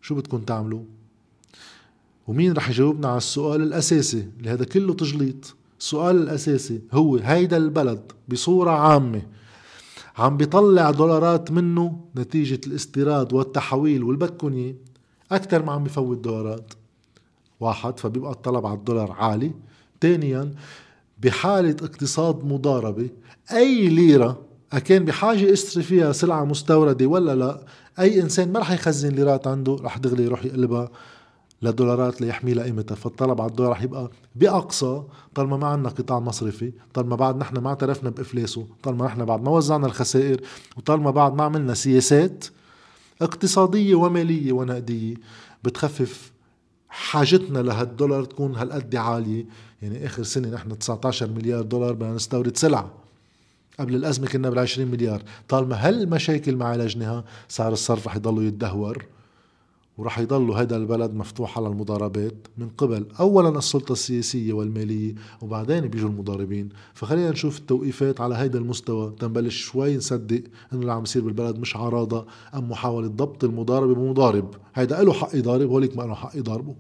شو 0.03 0.15
بدكم 0.15 0.39
تعملوا؟ 0.39 0.83
ومين 2.29 2.53
رح 2.53 2.71
يجاوبنا 2.71 3.09
على 3.09 3.17
السؤال 3.17 3.63
الأساسي 3.63 4.29
اللي 4.39 4.51
هذا 4.51 4.65
كله 4.65 4.95
تجليط. 4.95 5.55
السؤال 5.81 6.17
الأساسي 6.17 6.81
هو 6.93 7.17
هيدا 7.17 7.57
البلد 7.57 8.13
بصورة 8.29 8.71
عامة 8.71 9.23
عم 10.19 10.37
بيطلع 10.37 10.91
دولارات 10.91 11.51
منه 11.51 12.01
نتيجة 12.17 12.61
الاستيراد 12.67 13.33
والتحويل 13.33 14.03
والبكونية 14.03 14.77
أكثر 15.33 15.63
ما 15.63 15.73
عم 15.73 15.85
بفوت 15.85 16.19
دولارات. 16.19 16.73
واحد 17.61 17.99
فبيبقى 18.01 18.33
الطلب 18.33 18.67
على 18.67 18.79
الدولار 18.79 19.13
عالي. 19.13 19.53
ثانيا 20.01 20.55
بحالة 21.19 21.77
اقتصاد 21.83 22.45
مضاربة 22.45 23.09
أي 23.53 23.89
ليرة 23.89 24.41
أكان 24.73 25.05
بحاجة 25.05 25.53
أشتري 25.53 25.83
فيها 25.83 26.13
سلعة 26.13 26.45
مستوردة 26.45 27.07
ولا 27.07 27.35
لا 27.35 27.65
أي 27.99 28.23
إنسان 28.23 28.53
ما 28.53 28.59
رح 28.61 28.71
يخزن 28.71 29.09
ليرات 29.09 29.47
عنده 29.47 29.77
رح 29.81 29.99
دغري 29.99 30.25
يروح 30.25 30.45
يقلبها. 30.45 30.91
لدولارات 31.63 32.21
ليحمي 32.21 32.55
قيمتها 32.63 32.95
فالطلب 32.95 33.41
على 33.41 33.51
الدولار 33.51 33.73
رح 33.73 33.83
يبقى 33.83 34.11
بأقصى 34.37 35.03
طالما 35.35 35.57
ما 35.57 35.67
عندنا 35.67 35.89
قطاع 35.89 36.21
مصرفي 36.21 36.73
طالما 36.95 37.17
بعد 37.17 37.37
نحن 37.37 37.59
ما 37.59 37.69
اعترفنا 37.69 38.11
بإفلاسه 38.11 38.67
طالما 38.83 39.07
نحن 39.07 39.25
بعد 39.25 39.43
ما 39.43 39.51
وزعنا 39.51 39.87
الخسائر 39.87 40.41
وطالما 40.77 41.11
بعد 41.11 41.35
ما 41.35 41.45
عملنا 41.45 41.75
سياسات 41.75 42.45
اقتصادية 43.23 43.95
ومالية 43.95 44.53
ونقدية 44.53 45.15
بتخفف 45.65 46.33
حاجتنا 46.89 47.59
لهالدولار 47.59 48.25
تكون 48.25 48.57
هالقد 48.57 48.97
عالية. 48.97 49.45
يعني 49.83 50.07
آخر 50.07 50.23
سنة 50.23 50.49
نحن 50.49 50.79
19 50.79 51.31
مليار 51.31 51.63
دولار 51.63 51.93
بدنا 51.93 52.13
نستورد 52.15 52.57
سلع 52.57 52.87
قبل 53.81 53.95
الأزمة 53.95 54.27
كنا 54.27 54.51
بال 54.51 54.59
20 54.59 54.91
مليار. 54.91 55.23
طالما 55.49 55.89
هالمشاكل 55.89 56.57
ما 56.57 56.65
عالجناها 56.65 57.25
سعر 57.49 57.73
الصرف 57.73 58.07
رح 58.07 58.17
يضلوا 58.17 58.43
يتدهور. 58.43 59.05
ورح 59.99 60.19
يضل 60.19 60.51
هذا 60.51 60.77
البلد 60.77 61.15
مفتوح 61.15 61.59
على 61.59 61.69
المضاربات 61.69 62.49
من 62.59 62.69
قبل. 62.69 63.07
اولا 63.21 63.59
السلطة 63.59 63.93
السياسية 63.93 64.53
والمالية 64.53 65.15
وبعدين 65.43 65.87
بيجوا 65.87 66.09
المضاربين. 66.09 66.69
فخلينا 66.95 67.31
نشوف 67.31 67.59
التوقيفات 67.59 68.21
على 68.21 68.35
هذا 68.35 68.59
المستوى. 68.59 69.15
تنبلش 69.19 69.57
شوي 69.57 69.97
نصدق 69.97 70.43
إنه 70.73 70.81
اللي 70.81 70.93
عم 70.93 71.03
يصير 71.03 71.23
بالبلد 71.23 71.59
مش 71.59 71.77
عراضة 71.77 72.27
أم 72.55 72.71
محاولة 72.71 73.09
ضبط 73.09 73.45
المضاربة 73.45 73.95
بمضارب. 73.95 74.55
هيدا 74.75 75.03
له 75.03 75.13
حق 75.13 75.37
يضارب 75.37 75.71
هوليك 75.71 75.97
ما 75.97 76.03
له 76.03 76.15
حق 76.15 76.37
يضاربه. 76.37 76.75